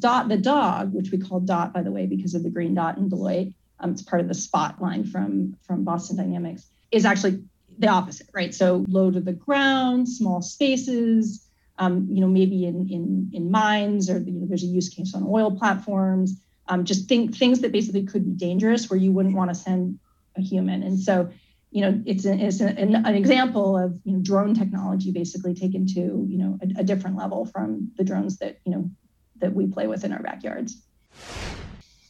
Dot 0.00 0.28
the 0.28 0.36
dog, 0.36 0.92
which 0.92 1.12
we 1.12 1.18
call 1.18 1.38
Dot 1.38 1.72
by 1.72 1.82
the 1.82 1.92
way 1.92 2.06
because 2.06 2.34
of 2.34 2.42
the 2.42 2.50
green 2.50 2.74
dot 2.74 2.98
in 2.98 3.08
Deloitte. 3.08 3.54
Um, 3.78 3.92
it's 3.92 4.02
part 4.02 4.20
of 4.20 4.28
the 4.28 4.34
spot 4.34 4.80
line 4.82 5.04
from 5.04 5.56
from 5.66 5.84
Boston 5.84 6.16
Dynamics. 6.16 6.66
Is 6.90 7.04
actually 7.04 7.44
the 7.78 7.88
opposite, 7.88 8.28
right? 8.32 8.54
So 8.54 8.84
low 8.88 9.10
to 9.10 9.20
the 9.20 9.32
ground, 9.32 10.08
small 10.08 10.42
spaces, 10.42 11.45
um, 11.78 12.08
you 12.10 12.20
know, 12.20 12.28
maybe 12.28 12.64
in 12.64 12.88
in 12.88 13.30
in 13.32 13.50
mines 13.50 14.08
or 14.08 14.18
you 14.18 14.32
know, 14.32 14.46
there's 14.46 14.62
a 14.62 14.66
use 14.66 14.88
case 14.88 15.14
on 15.14 15.24
oil 15.26 15.56
platforms. 15.56 16.40
Um, 16.68 16.84
just 16.84 17.08
think 17.08 17.36
things 17.36 17.60
that 17.60 17.72
basically 17.72 18.04
could 18.04 18.24
be 18.24 18.32
dangerous 18.32 18.90
where 18.90 18.98
you 18.98 19.12
wouldn't 19.12 19.36
want 19.36 19.50
to 19.50 19.54
send 19.54 19.98
a 20.36 20.40
human. 20.40 20.82
And 20.82 20.98
so, 20.98 21.30
you 21.70 21.80
know, 21.82 22.02
it's, 22.04 22.24
an, 22.24 22.40
it's 22.40 22.58
an, 22.60 22.96
an 22.96 23.14
example 23.14 23.78
of 23.78 23.98
you 24.04 24.14
know 24.14 24.18
drone 24.20 24.54
technology 24.54 25.12
basically 25.12 25.54
taken 25.54 25.86
to 25.86 26.26
you 26.28 26.38
know 26.38 26.58
a, 26.62 26.80
a 26.80 26.84
different 26.84 27.16
level 27.16 27.46
from 27.46 27.92
the 27.96 28.04
drones 28.04 28.38
that 28.38 28.58
you 28.64 28.72
know 28.72 28.90
that 29.38 29.52
we 29.54 29.66
play 29.66 29.86
with 29.86 30.04
in 30.04 30.12
our 30.12 30.22
backyards. 30.22 30.82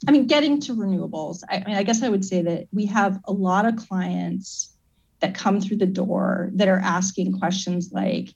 I 0.07 0.13
mean, 0.13 0.27
getting 0.27 0.61
to 0.63 0.75
renewables, 0.75 1.43
I, 1.49 1.57
I 1.57 1.65
mean, 1.67 1.77
I 1.77 1.83
guess 1.83 2.03
I 2.03 2.09
would 2.09 2.25
say 2.25 2.43
that 2.43 2.69
we 2.73 2.87
have 2.87 3.19
a 3.25 3.33
lot 3.33 3.67
of 3.67 3.77
clients 3.77 4.73
that 5.21 5.35
come 5.35 5.61
through 5.61 5.79
the 5.79 5.87
door 5.87 6.51
that 6.55 6.69
are 6.69 6.79
asking 6.79 7.39
questions 7.39 7.91
like, 7.93 8.35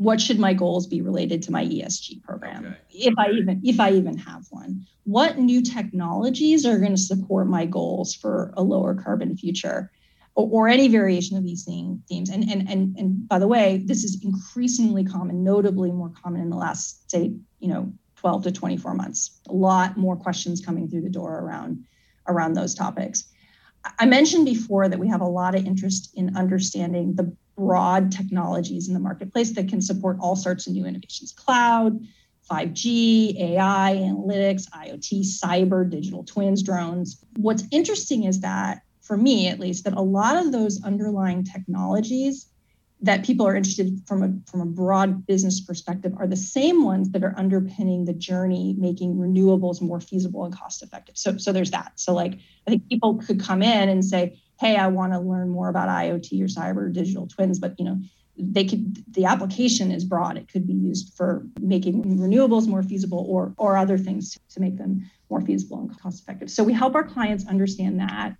what 0.00 0.18
should 0.18 0.38
my 0.38 0.54
goals 0.54 0.86
be 0.86 1.02
related 1.02 1.42
to 1.42 1.52
my 1.52 1.62
ESG 1.62 2.22
program? 2.22 2.64
Okay. 2.64 2.76
if 2.90 3.14
I 3.18 3.30
even 3.32 3.60
if 3.62 3.78
I 3.78 3.90
even 3.90 4.16
have 4.16 4.46
one. 4.48 4.86
What 5.04 5.36
new 5.36 5.60
technologies 5.60 6.64
are 6.64 6.78
going 6.78 6.92
to 6.92 6.96
support 6.96 7.48
my 7.48 7.66
goals 7.66 8.14
for 8.14 8.54
a 8.56 8.62
lower 8.62 8.94
carbon 8.94 9.36
future? 9.36 9.90
Or, 10.36 10.48
or 10.50 10.68
any 10.68 10.88
variation 10.88 11.36
of 11.36 11.44
these 11.44 11.64
themes. 11.64 12.30
And, 12.30 12.50
and 12.50 12.66
and 12.70 12.96
and 12.96 13.28
by 13.28 13.38
the 13.38 13.46
way 13.46 13.82
this 13.84 14.02
is 14.02 14.24
increasingly 14.24 15.04
common 15.04 15.44
notably 15.44 15.92
more 15.92 16.12
common 16.22 16.40
in 16.40 16.48
the 16.48 16.56
last 16.56 17.10
say 17.10 17.34
you 17.58 17.68
know 17.68 17.92
12 18.16 18.44
to 18.44 18.52
24 18.52 18.94
months. 18.94 19.38
A 19.50 19.52
lot 19.52 19.98
more 19.98 20.16
questions 20.16 20.64
coming 20.64 20.88
through 20.88 21.02
the 21.02 21.10
door 21.10 21.40
around 21.40 21.84
around 22.26 22.54
those 22.54 22.74
topics 22.74 23.24
I 23.98 24.06
mentioned 24.06 24.44
before 24.44 24.88
that 24.88 24.98
we 24.98 25.08
have 25.08 25.20
a 25.20 25.28
lot 25.28 25.54
of 25.54 25.66
interest 25.66 26.12
in 26.14 26.36
understanding 26.36 27.14
the 27.14 27.34
broad 27.56 28.10
technologies 28.12 28.88
in 28.88 28.94
the 28.94 29.00
marketplace 29.00 29.52
that 29.52 29.68
can 29.68 29.80
support 29.80 30.16
all 30.20 30.36
sorts 30.36 30.66
of 30.66 30.72
new 30.72 30.86
innovations 30.86 31.32
cloud, 31.32 32.00
5G, 32.50 33.38
AI, 33.38 33.94
analytics, 33.96 34.68
IoT, 34.70 35.20
cyber, 35.20 35.88
digital 35.88 36.24
twins, 36.24 36.62
drones. 36.62 37.24
What's 37.36 37.64
interesting 37.70 38.24
is 38.24 38.40
that, 38.40 38.82
for 39.02 39.16
me 39.16 39.48
at 39.48 39.60
least, 39.60 39.84
that 39.84 39.94
a 39.94 40.00
lot 40.00 40.36
of 40.36 40.52
those 40.52 40.82
underlying 40.82 41.44
technologies 41.44 42.49
that 43.02 43.24
people 43.24 43.46
are 43.46 43.56
interested 43.56 44.00
from 44.06 44.22
a 44.22 44.50
from 44.50 44.60
a 44.60 44.66
broad 44.66 45.26
business 45.26 45.60
perspective 45.60 46.12
are 46.18 46.26
the 46.26 46.36
same 46.36 46.84
ones 46.84 47.10
that 47.10 47.24
are 47.24 47.34
underpinning 47.36 48.04
the 48.04 48.12
journey 48.12 48.74
making 48.78 49.16
renewables 49.16 49.80
more 49.80 50.00
feasible 50.00 50.44
and 50.44 50.56
cost 50.56 50.82
effective 50.82 51.16
so 51.16 51.36
so 51.36 51.52
there's 51.52 51.70
that. 51.70 51.92
So 51.96 52.14
like 52.14 52.34
i 52.66 52.70
think 52.70 52.88
people 52.88 53.16
could 53.16 53.40
come 53.40 53.62
in 53.62 53.88
and 53.88 54.04
say 54.04 54.40
hey 54.58 54.76
i 54.76 54.86
want 54.86 55.12
to 55.12 55.20
learn 55.20 55.48
more 55.48 55.68
about 55.68 55.88
iot 55.88 56.32
or 56.32 56.46
cyber 56.46 56.92
digital 56.92 57.26
twins 57.26 57.58
but 57.58 57.74
you 57.78 57.84
know 57.84 58.00
they 58.36 58.64
could 58.64 59.04
the 59.12 59.26
application 59.26 59.90
is 59.90 60.02
broad. 60.04 60.38
It 60.38 60.50
could 60.50 60.66
be 60.66 60.72
used 60.72 61.12
for 61.14 61.46
making 61.60 62.02
renewables 62.18 62.66
more 62.66 62.82
feasible 62.82 63.26
or 63.28 63.54
or 63.58 63.76
other 63.76 63.98
things 63.98 64.38
to 64.50 64.60
make 64.60 64.78
them 64.78 65.10
more 65.28 65.42
feasible 65.42 65.78
and 65.78 66.00
cost 66.00 66.22
effective 66.22 66.50
so 66.50 66.64
we 66.64 66.72
help 66.72 66.94
our 66.94 67.04
clients 67.04 67.46
understand 67.46 68.00
that 68.00 68.36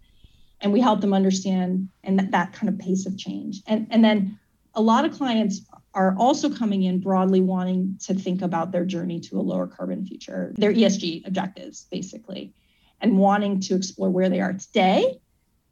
and 0.60 0.72
we 0.72 0.80
help 0.80 1.00
them 1.00 1.12
understand 1.12 1.88
and 2.04 2.18
that, 2.18 2.30
that 2.32 2.52
kind 2.52 2.68
of 2.68 2.78
pace 2.78 3.06
of 3.06 3.16
change. 3.16 3.62
And 3.66 3.86
and 3.90 4.04
then 4.04 4.38
a 4.74 4.82
lot 4.82 5.04
of 5.04 5.12
clients 5.12 5.66
are 5.94 6.14
also 6.16 6.48
coming 6.48 6.84
in 6.84 7.00
broadly 7.00 7.40
wanting 7.40 7.98
to 8.00 8.14
think 8.14 8.42
about 8.42 8.70
their 8.70 8.84
journey 8.84 9.20
to 9.20 9.38
a 9.38 9.42
lower 9.42 9.66
carbon 9.66 10.06
future 10.06 10.52
their 10.56 10.72
esg 10.72 11.26
objectives 11.26 11.86
basically 11.90 12.54
and 13.00 13.18
wanting 13.18 13.60
to 13.60 13.74
explore 13.74 14.10
where 14.10 14.28
they 14.28 14.40
are 14.40 14.52
today 14.52 15.18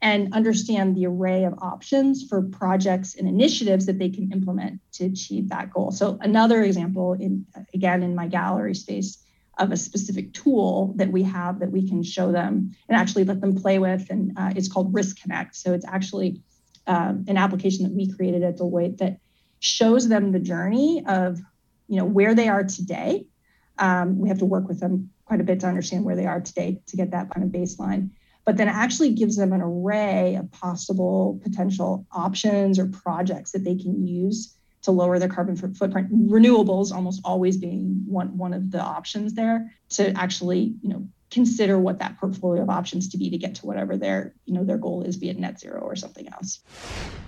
and 0.00 0.32
understand 0.32 0.96
the 0.96 1.06
array 1.06 1.44
of 1.44 1.54
options 1.60 2.24
for 2.28 2.42
projects 2.42 3.16
and 3.16 3.28
initiatives 3.28 3.86
that 3.86 3.98
they 3.98 4.08
can 4.08 4.30
implement 4.32 4.80
to 4.92 5.06
achieve 5.06 5.48
that 5.48 5.72
goal. 5.72 5.90
So 5.90 6.18
another 6.20 6.62
example 6.62 7.14
in 7.14 7.46
again 7.74 8.02
in 8.02 8.14
my 8.14 8.28
gallery 8.28 8.74
space 8.74 9.24
of 9.58 9.72
a 9.72 9.76
specific 9.76 10.32
tool 10.32 10.92
that 10.96 11.10
we 11.10 11.24
have 11.24 11.58
that 11.58 11.72
we 11.72 11.88
can 11.88 12.02
show 12.04 12.30
them 12.30 12.70
and 12.88 12.96
actually 12.96 13.24
let 13.24 13.40
them 13.40 13.56
play 13.56 13.80
with 13.80 14.08
and 14.08 14.32
uh, 14.38 14.52
it's 14.54 14.68
called 14.68 14.94
risk 14.94 15.20
connect 15.20 15.56
so 15.56 15.72
it's 15.72 15.84
actually 15.84 16.40
um, 16.88 17.24
an 17.28 17.36
application 17.36 17.84
that 17.84 17.92
we 17.92 18.10
created 18.12 18.42
at 18.42 18.58
deloitte 18.58 18.98
that 18.98 19.18
shows 19.60 20.08
them 20.08 20.32
the 20.32 20.40
journey 20.40 21.04
of 21.06 21.38
you 21.86 21.96
know 21.96 22.04
where 22.04 22.34
they 22.34 22.48
are 22.48 22.64
today. 22.64 23.26
Um, 23.78 24.18
we 24.18 24.28
have 24.28 24.38
to 24.38 24.44
work 24.44 24.66
with 24.66 24.80
them 24.80 25.10
quite 25.24 25.40
a 25.40 25.44
bit 25.44 25.60
to 25.60 25.68
understand 25.68 26.04
where 26.04 26.16
they 26.16 26.26
are 26.26 26.40
today 26.40 26.80
to 26.86 26.96
get 26.96 27.12
that 27.12 27.30
kind 27.30 27.44
of 27.44 27.52
baseline 27.52 28.10
but 28.48 28.56
then 28.56 28.66
actually 28.66 29.10
gives 29.10 29.36
them 29.36 29.52
an 29.52 29.60
array 29.60 30.34
of 30.36 30.50
possible 30.50 31.38
potential 31.42 32.06
options 32.10 32.78
or 32.78 32.86
projects 32.86 33.52
that 33.52 33.62
they 33.62 33.74
can 33.74 34.06
use 34.06 34.56
to 34.80 34.90
lower 34.90 35.18
their 35.18 35.28
carbon 35.28 35.54
footprint. 35.54 36.10
Renewables 36.10 36.90
almost 36.90 37.20
always 37.26 37.58
being 37.58 38.04
one, 38.06 38.38
one 38.38 38.54
of 38.54 38.70
the 38.70 38.80
options 38.80 39.34
there 39.34 39.70
to 39.90 40.12
actually 40.12 40.72
you 40.80 40.88
know 40.88 41.06
consider 41.30 41.78
what 41.78 41.98
that 41.98 42.18
portfolio 42.18 42.62
of 42.62 42.70
options 42.70 43.08
to 43.08 43.18
be 43.18 43.28
to 43.30 43.36
get 43.36 43.54
to 43.54 43.66
whatever 43.66 43.96
their 43.96 44.34
you 44.46 44.54
know 44.54 44.64
their 44.64 44.78
goal 44.78 45.02
is 45.02 45.16
be 45.16 45.28
it 45.28 45.38
net 45.38 45.60
zero 45.60 45.80
or 45.80 45.94
something 45.94 46.28
else. 46.28 46.60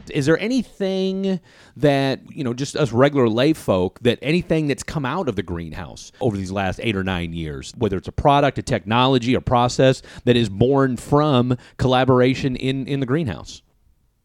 Is 0.09 0.27
there 0.27 0.39
anything 0.39 1.41
that 1.77 2.21
you 2.31 2.43
know 2.43 2.55
just 2.55 2.77
us 2.77 2.93
regular 2.93 3.29
lay 3.29 3.53
folk 3.53 4.01
that 4.01 4.19
anything 4.23 4.69
that's 4.69 4.83
come 4.83 5.05
out 5.05 5.29
of 5.29 5.37
the 5.37 5.43
greenhouse 5.43 6.13
over 6.21 6.37
these 6.37 6.51
last 6.51 6.81
eight 6.83 6.97
or 6.97 7.05
nine 7.05 7.33
years 7.33 7.73
whether 7.77 7.97
it's 7.97 8.09
a 8.09 8.13
product 8.13 8.59
a 8.59 8.63
technology 8.63 9.35
a 9.35 9.41
process 9.41 10.03
that 10.25 10.37
is 10.37 10.49
born 10.49 10.97
from 10.97 11.57
collaboration 11.77 12.57
in 12.57 12.87
in 12.87 13.01
the 13.01 13.07
greenhouse? 13.07 13.63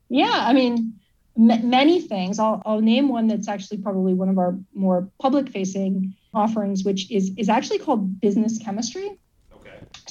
Yeah 0.10 0.46
i 0.48 0.54
mean 0.54 0.94
m- 1.38 1.70
many 1.70 2.00
things. 2.00 2.40
I'll, 2.40 2.62
I'll 2.66 2.82
name 2.82 3.10
one 3.10 3.28
that's 3.28 3.48
actually 3.48 3.80
probably 3.80 4.14
one 4.14 4.30
of 4.30 4.38
our 4.38 4.58
more 4.74 5.10
public 5.20 5.50
facing 5.50 6.16
offerings 6.34 6.84
which 6.84 7.12
is 7.12 7.32
is 7.38 7.50
actually 7.50 7.80
called 7.80 8.22
business 8.22 8.58
chemistry 8.58 9.18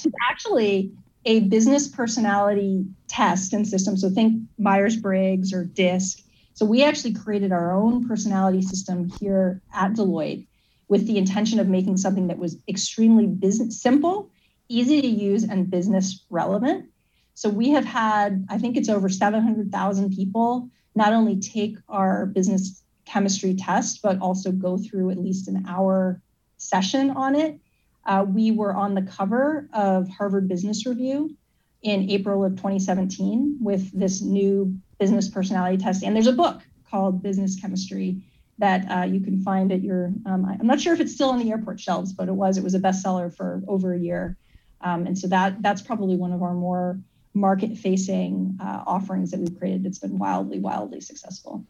it's 0.03 0.15
actually 0.29 0.91
a 1.25 1.41
business 1.41 1.87
personality 1.87 2.85
test 3.07 3.53
and 3.53 3.67
system. 3.67 3.97
So 3.97 4.09
think 4.09 4.43
Myers 4.57 4.95
Briggs 4.95 5.53
or 5.53 5.65
DISC. 5.65 6.19
So 6.53 6.65
we 6.65 6.83
actually 6.83 7.13
created 7.13 7.51
our 7.51 7.73
own 7.75 8.07
personality 8.07 8.61
system 8.61 9.09
here 9.19 9.61
at 9.73 9.93
Deloitte 9.93 10.47
with 10.87 11.07
the 11.07 11.17
intention 11.17 11.59
of 11.59 11.67
making 11.67 11.97
something 11.97 12.27
that 12.27 12.37
was 12.37 12.57
extremely 12.69 13.25
business 13.25 13.81
simple, 13.81 14.29
easy 14.69 15.01
to 15.01 15.07
use, 15.07 15.43
and 15.43 15.69
business 15.69 16.25
relevant. 16.29 16.89
So 17.33 17.49
we 17.49 17.71
have 17.71 17.85
had, 17.85 18.45
I 18.49 18.57
think 18.57 18.77
it's 18.77 18.87
over 18.87 19.09
700,000 19.09 20.15
people 20.15 20.69
not 20.93 21.11
only 21.11 21.39
take 21.39 21.75
our 21.89 22.25
business 22.27 22.81
chemistry 23.05 23.55
test, 23.55 24.01
but 24.01 24.19
also 24.19 24.51
go 24.51 24.77
through 24.77 25.09
at 25.09 25.17
least 25.17 25.47
an 25.47 25.65
hour 25.67 26.21
session 26.57 27.09
on 27.11 27.35
it 27.35 27.59
uh, 28.05 28.25
we 28.27 28.51
were 28.51 28.73
on 28.73 28.95
the 28.95 29.01
cover 29.01 29.67
of 29.73 30.07
Harvard 30.09 30.47
Business 30.47 30.85
Review 30.85 31.35
in 31.81 32.09
April 32.09 32.43
of 32.43 32.53
2017 32.53 33.57
with 33.61 33.91
this 33.97 34.21
new 34.21 34.77
business 34.99 35.29
personality 35.29 35.77
test. 35.77 36.03
And 36.03 36.15
there's 36.15 36.27
a 36.27 36.33
book 36.33 36.61
called 36.89 37.21
Business 37.21 37.59
Chemistry 37.59 38.23
that 38.57 38.89
uh, 38.89 39.03
you 39.03 39.19
can 39.19 39.41
find 39.41 39.71
at 39.71 39.81
your, 39.81 40.13
um, 40.25 40.45
I'm 40.45 40.65
not 40.65 40.79
sure 40.79 40.93
if 40.93 40.99
it's 40.99 41.13
still 41.13 41.29
on 41.29 41.39
the 41.39 41.51
airport 41.51 41.79
shelves, 41.79 42.13
but 42.13 42.27
it 42.27 42.33
was, 42.33 42.57
it 42.57 42.63
was 42.63 42.73
a 42.73 42.79
bestseller 42.79 43.35
for 43.35 43.61
over 43.67 43.93
a 43.93 43.99
year. 43.99 44.37
Um, 44.81 45.05
and 45.05 45.17
so 45.17 45.27
that 45.27 45.61
that's 45.61 45.81
probably 45.81 46.15
one 46.15 46.31
of 46.31 46.41
our 46.41 46.53
more 46.53 46.99
market 47.33 47.77
facing 47.77 48.57
uh, 48.61 48.83
offerings 48.87 49.31
that 49.31 49.39
we've 49.39 49.57
created 49.57 49.83
that's 49.83 49.99
been 49.99 50.17
wildly, 50.17 50.59
wildly 50.59 51.01
successful. 51.01 51.65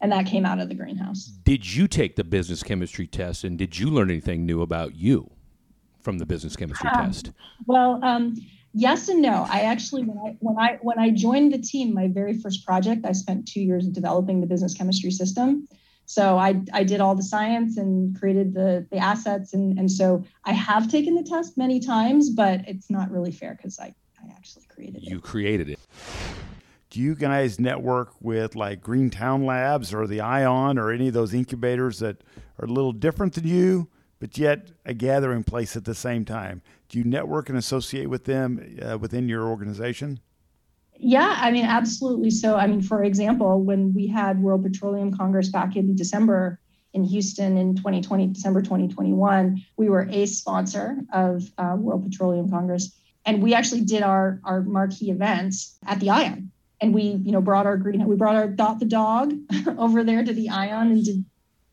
And 0.00 0.10
that 0.12 0.24
came 0.24 0.46
out 0.46 0.60
of 0.60 0.68
the 0.68 0.74
greenhouse. 0.74 1.26
Did 1.44 1.74
you 1.74 1.86
take 1.86 2.16
the 2.16 2.24
business 2.24 2.62
chemistry 2.62 3.06
test 3.06 3.44
and 3.44 3.58
did 3.58 3.78
you 3.78 3.90
learn 3.90 4.08
anything 4.10 4.46
new 4.46 4.62
about 4.62 4.94
you? 4.94 5.30
From 6.02 6.18
the 6.18 6.26
business 6.26 6.56
chemistry 6.56 6.88
um, 6.90 7.06
test? 7.06 7.32
Well, 7.66 8.00
um, 8.04 8.36
yes 8.72 9.08
and 9.08 9.22
no. 9.22 9.46
I 9.48 9.60
actually 9.60 10.04
when 10.04 10.18
I 10.18 10.36
when 10.40 10.58
I 10.58 10.78
when 10.82 10.98
I 10.98 11.10
joined 11.10 11.52
the 11.52 11.58
team, 11.58 11.94
my 11.94 12.08
very 12.08 12.38
first 12.38 12.64
project, 12.66 13.04
I 13.04 13.12
spent 13.12 13.46
two 13.46 13.60
years 13.60 13.86
developing 13.86 14.40
the 14.40 14.46
business 14.46 14.74
chemistry 14.74 15.10
system. 15.10 15.68
So 16.10 16.38
I, 16.38 16.60
I 16.72 16.82
did 16.82 17.00
all 17.00 17.14
the 17.14 17.22
science 17.22 17.76
and 17.76 18.18
created 18.18 18.52
the, 18.52 18.84
the 18.90 18.96
assets. 18.96 19.54
And, 19.54 19.78
and 19.78 19.88
so 19.88 20.24
I 20.44 20.50
have 20.50 20.90
taken 20.90 21.14
the 21.14 21.22
test 21.22 21.56
many 21.56 21.78
times, 21.78 22.30
but 22.30 22.62
it's 22.66 22.90
not 22.90 23.12
really 23.12 23.30
fair 23.30 23.54
because 23.54 23.78
I, 23.78 23.94
I 24.20 24.32
actually 24.34 24.64
created 24.64 24.96
it. 24.96 25.02
You 25.04 25.20
created 25.20 25.70
it. 25.70 25.78
Do 26.90 26.98
you 26.98 27.14
guys 27.14 27.60
network 27.60 28.10
with 28.20 28.56
like 28.56 28.80
Greentown 28.80 29.46
Labs 29.46 29.94
or 29.94 30.08
the 30.08 30.20
ION 30.20 30.80
or 30.80 30.90
any 30.90 31.06
of 31.06 31.14
those 31.14 31.32
incubators 31.32 32.00
that 32.00 32.24
are 32.58 32.64
a 32.64 32.72
little 32.72 32.92
different 32.92 33.34
than 33.34 33.46
you? 33.46 33.88
But 34.20 34.36
yet 34.38 34.70
a 34.84 34.94
gathering 34.94 35.42
place 35.42 35.76
at 35.76 35.84
the 35.84 35.94
same 35.94 36.24
time. 36.24 36.62
Do 36.88 36.98
you 36.98 37.04
network 37.04 37.48
and 37.48 37.58
associate 37.58 38.08
with 38.08 38.24
them 38.24 38.78
uh, 38.80 38.98
within 38.98 39.28
your 39.28 39.44
organization? 39.44 40.20
Yeah, 40.96 41.38
I 41.40 41.50
mean, 41.50 41.64
absolutely. 41.64 42.30
So, 42.30 42.56
I 42.56 42.66
mean, 42.66 42.82
for 42.82 43.02
example, 43.02 43.62
when 43.62 43.94
we 43.94 44.06
had 44.06 44.40
World 44.40 44.62
Petroleum 44.62 45.16
Congress 45.16 45.48
back 45.48 45.74
in 45.74 45.96
December 45.96 46.60
in 46.92 47.04
Houston 47.04 47.56
in 47.56 47.74
2020, 47.76 48.26
December 48.26 48.60
2021, 48.60 49.64
we 49.78 49.88
were 49.88 50.06
a 50.10 50.26
sponsor 50.26 50.98
of 51.12 51.50
uh, 51.56 51.74
World 51.78 52.04
Petroleum 52.04 52.50
Congress, 52.50 52.94
and 53.24 53.42
we 53.42 53.54
actually 53.54 53.80
did 53.80 54.02
our 54.02 54.40
our 54.44 54.60
marquee 54.60 55.10
events 55.10 55.78
at 55.86 56.00
the 56.00 56.10
Ion, 56.10 56.50
and 56.82 56.92
we, 56.92 57.02
you 57.02 57.32
know, 57.32 57.40
brought 57.40 57.64
our 57.64 57.78
green, 57.78 58.04
we 58.04 58.16
brought 58.16 58.34
our 58.34 58.48
Dot 58.48 58.78
the 58.78 58.84
dog 58.84 59.32
over 59.78 60.04
there 60.04 60.22
to 60.22 60.34
the 60.34 60.50
Ion 60.50 60.90
and 60.90 61.04
did 61.04 61.24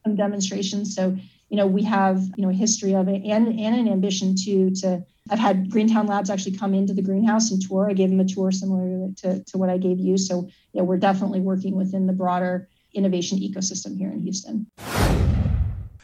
some 0.06 0.16
demonstrations. 0.16 0.96
So 0.96 1.18
you 1.50 1.58
know, 1.58 1.68
we 1.68 1.84
have, 1.84 2.22
you 2.36 2.44
know, 2.44 2.50
a 2.50 2.54
history 2.54 2.94
of 2.94 3.08
it 3.08 3.24
and, 3.24 3.48
and 3.60 3.76
an 3.76 3.88
ambition 3.88 4.36
to, 4.36 4.72
to, 4.82 5.04
I've 5.30 5.40
had 5.40 5.70
Greentown 5.70 6.08
Labs 6.08 6.30
actually 6.30 6.58
come 6.58 6.74
into 6.74 6.94
the 6.94 7.02
greenhouse 7.02 7.52
and 7.52 7.62
tour. 7.62 7.90
I 7.90 7.94
gave 7.94 8.10
them 8.10 8.20
a 8.20 8.26
tour 8.26 8.52
similar 8.52 9.10
to, 9.18 9.44
to 9.44 9.58
what 9.58 9.70
I 9.70 9.78
gave 9.78 10.00
you. 10.00 10.18
So, 10.18 10.50
yeah, 10.74 10.82
we're 10.82 10.98
definitely 10.98 11.40
working 11.40 11.76
within 11.76 12.08
the 12.08 12.14
broader 12.14 12.70
innovation 12.94 13.40
ecosystem 13.40 13.98
here 13.98 14.12
in 14.12 14.22
Houston. 14.22 14.68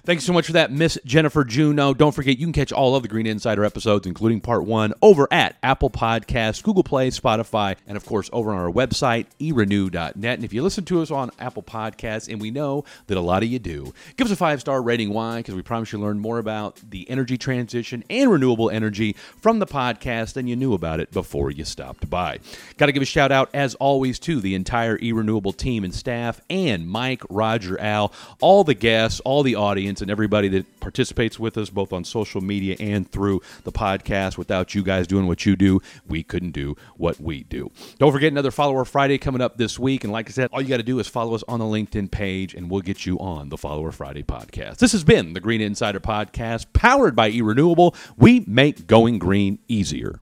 Thanks 0.06 0.26
so 0.26 0.34
much 0.34 0.48
for 0.48 0.52
that, 0.52 0.70
Miss 0.70 1.00
Jennifer 1.06 1.46
Juneau. 1.46 1.94
Don't 1.94 2.12
forget, 2.12 2.38
you 2.38 2.46
can 2.46 2.52
catch 2.52 2.74
all 2.74 2.94
of 2.94 3.04
the 3.04 3.08
Green 3.08 3.26
Insider 3.26 3.64
episodes, 3.64 4.06
including 4.06 4.42
part 4.42 4.66
one, 4.66 4.94
over 5.02 5.30
at 5.32 5.56
Apple 5.64 5.90
Podcasts, 5.90 6.62
Google 6.62 6.84
Play, 6.84 7.10
Spotify, 7.10 7.78
and 7.88 7.96
of 7.96 8.06
course, 8.06 8.30
over 8.34 8.52
on 8.52 8.58
our 8.58 8.70
website, 8.70 9.28
erenew.net. 9.40 10.18
And 10.36 10.44
if 10.44 10.52
you 10.52 10.62
listen 10.62 10.84
to 10.84 11.02
us 11.02 11.10
on 11.10 11.32
Apple 11.40 11.64
Podcasts, 11.64 12.28
and 12.28 12.42
we 12.42 12.52
know 12.52 12.84
that 13.08 13.18
a 13.18 13.22
lot 13.22 13.44
of 13.44 13.50
you 13.50 13.60
do, 13.60 13.94
give 14.18 14.28
us 14.28 14.34
a 14.34 14.36
five 14.36 14.60
star 14.60 14.82
rating. 14.82 15.14
Why? 15.14 15.38
Because 15.38 15.56
we 15.56 15.62
promise 15.62 15.94
you 15.94 16.00
learn 16.00 16.20
more 16.20 16.38
about 16.38 16.82
the 16.90 17.10
energy 17.10 17.38
transition 17.38 18.04
and 18.10 18.30
renewable 18.30 18.70
energy 18.70 19.16
from 19.40 19.60
the 19.60 19.66
podcast 19.66 20.34
than 20.34 20.48
you 20.48 20.58
knew 20.58 20.74
about 20.74 21.00
it 21.00 21.12
before 21.14 21.50
you 21.50 21.64
stopped 21.64 22.10
by. 22.10 22.40
Got 22.76 22.88
to 22.88 22.92
give 22.92 23.04
a 23.04 23.06
shout 23.06 23.32
out, 23.32 23.50
as 23.54 23.74
always, 23.76 24.20
to 24.20 24.42
the 24.42 24.54
entire 24.54 25.00
e 25.02 25.14
renewable 25.14 25.54
team 25.54 25.86
and 25.86 25.96
staff, 25.96 26.42
and 26.50 26.90
Mike, 26.90 27.22
Roger, 27.30 27.80
Al, 27.80 28.12
all 28.42 28.66
the 28.66 28.74
guests, 28.74 29.22
all 29.22 29.44
the 29.44 29.56
audience 29.56 29.93
audience 29.94 30.02
and 30.02 30.10
everybody 30.10 30.48
that 30.48 30.80
participates 30.80 31.40
with 31.40 31.58
us, 31.58 31.70
both 31.70 31.94
on 31.94 32.04
social 32.04 32.42
media 32.42 32.76
and 32.80 33.10
through 33.12 33.42
the 33.64 33.72
podcast. 33.72 34.38
Without 34.38 34.74
you 34.74 34.82
guys 34.84 35.06
doing 35.08 35.28
what 35.28 35.46
you 35.46 35.56
do, 35.56 35.82
we 36.08 36.24
couldn't 36.24 36.52
do 36.52 36.76
what 36.98 37.20
we 37.20 37.44
do. 37.44 37.72
Don't 38.00 38.12
forget 38.12 38.32
another 38.32 38.52
Follower 38.52 38.86
Friday 38.86 39.18
coming 39.20 39.42
up 39.42 39.58
this 39.58 39.78
week. 39.78 40.04
And 40.04 40.12
like 40.12 40.28
I 40.30 40.32
said, 40.32 40.50
all 40.52 40.62
you 40.62 40.68
got 40.68 40.78
to 40.78 40.84
do 40.84 41.00
is 41.00 41.08
follow 41.08 41.36
us 41.36 41.44
on 41.48 41.60
the 41.60 41.66
LinkedIn 41.66 42.10
page, 42.10 42.56
and 42.56 42.72
we'll 42.72 42.82
get 42.82 43.06
you 43.06 43.20
on 43.20 43.50
the 43.50 43.58
Follower 43.58 43.92
Friday 43.92 44.24
podcast. 44.24 44.78
This 44.78 44.94
has 44.94 45.04
been 45.04 45.34
the 45.34 45.40
Green 45.40 45.62
Insider 45.62 46.00
Podcast, 46.00 46.66
powered 46.74 47.16
by 47.16 47.32
eRenewable. 47.32 47.96
We 48.18 48.44
make 48.48 48.88
going 48.88 49.20
green 49.20 49.60
easier. 49.68 50.20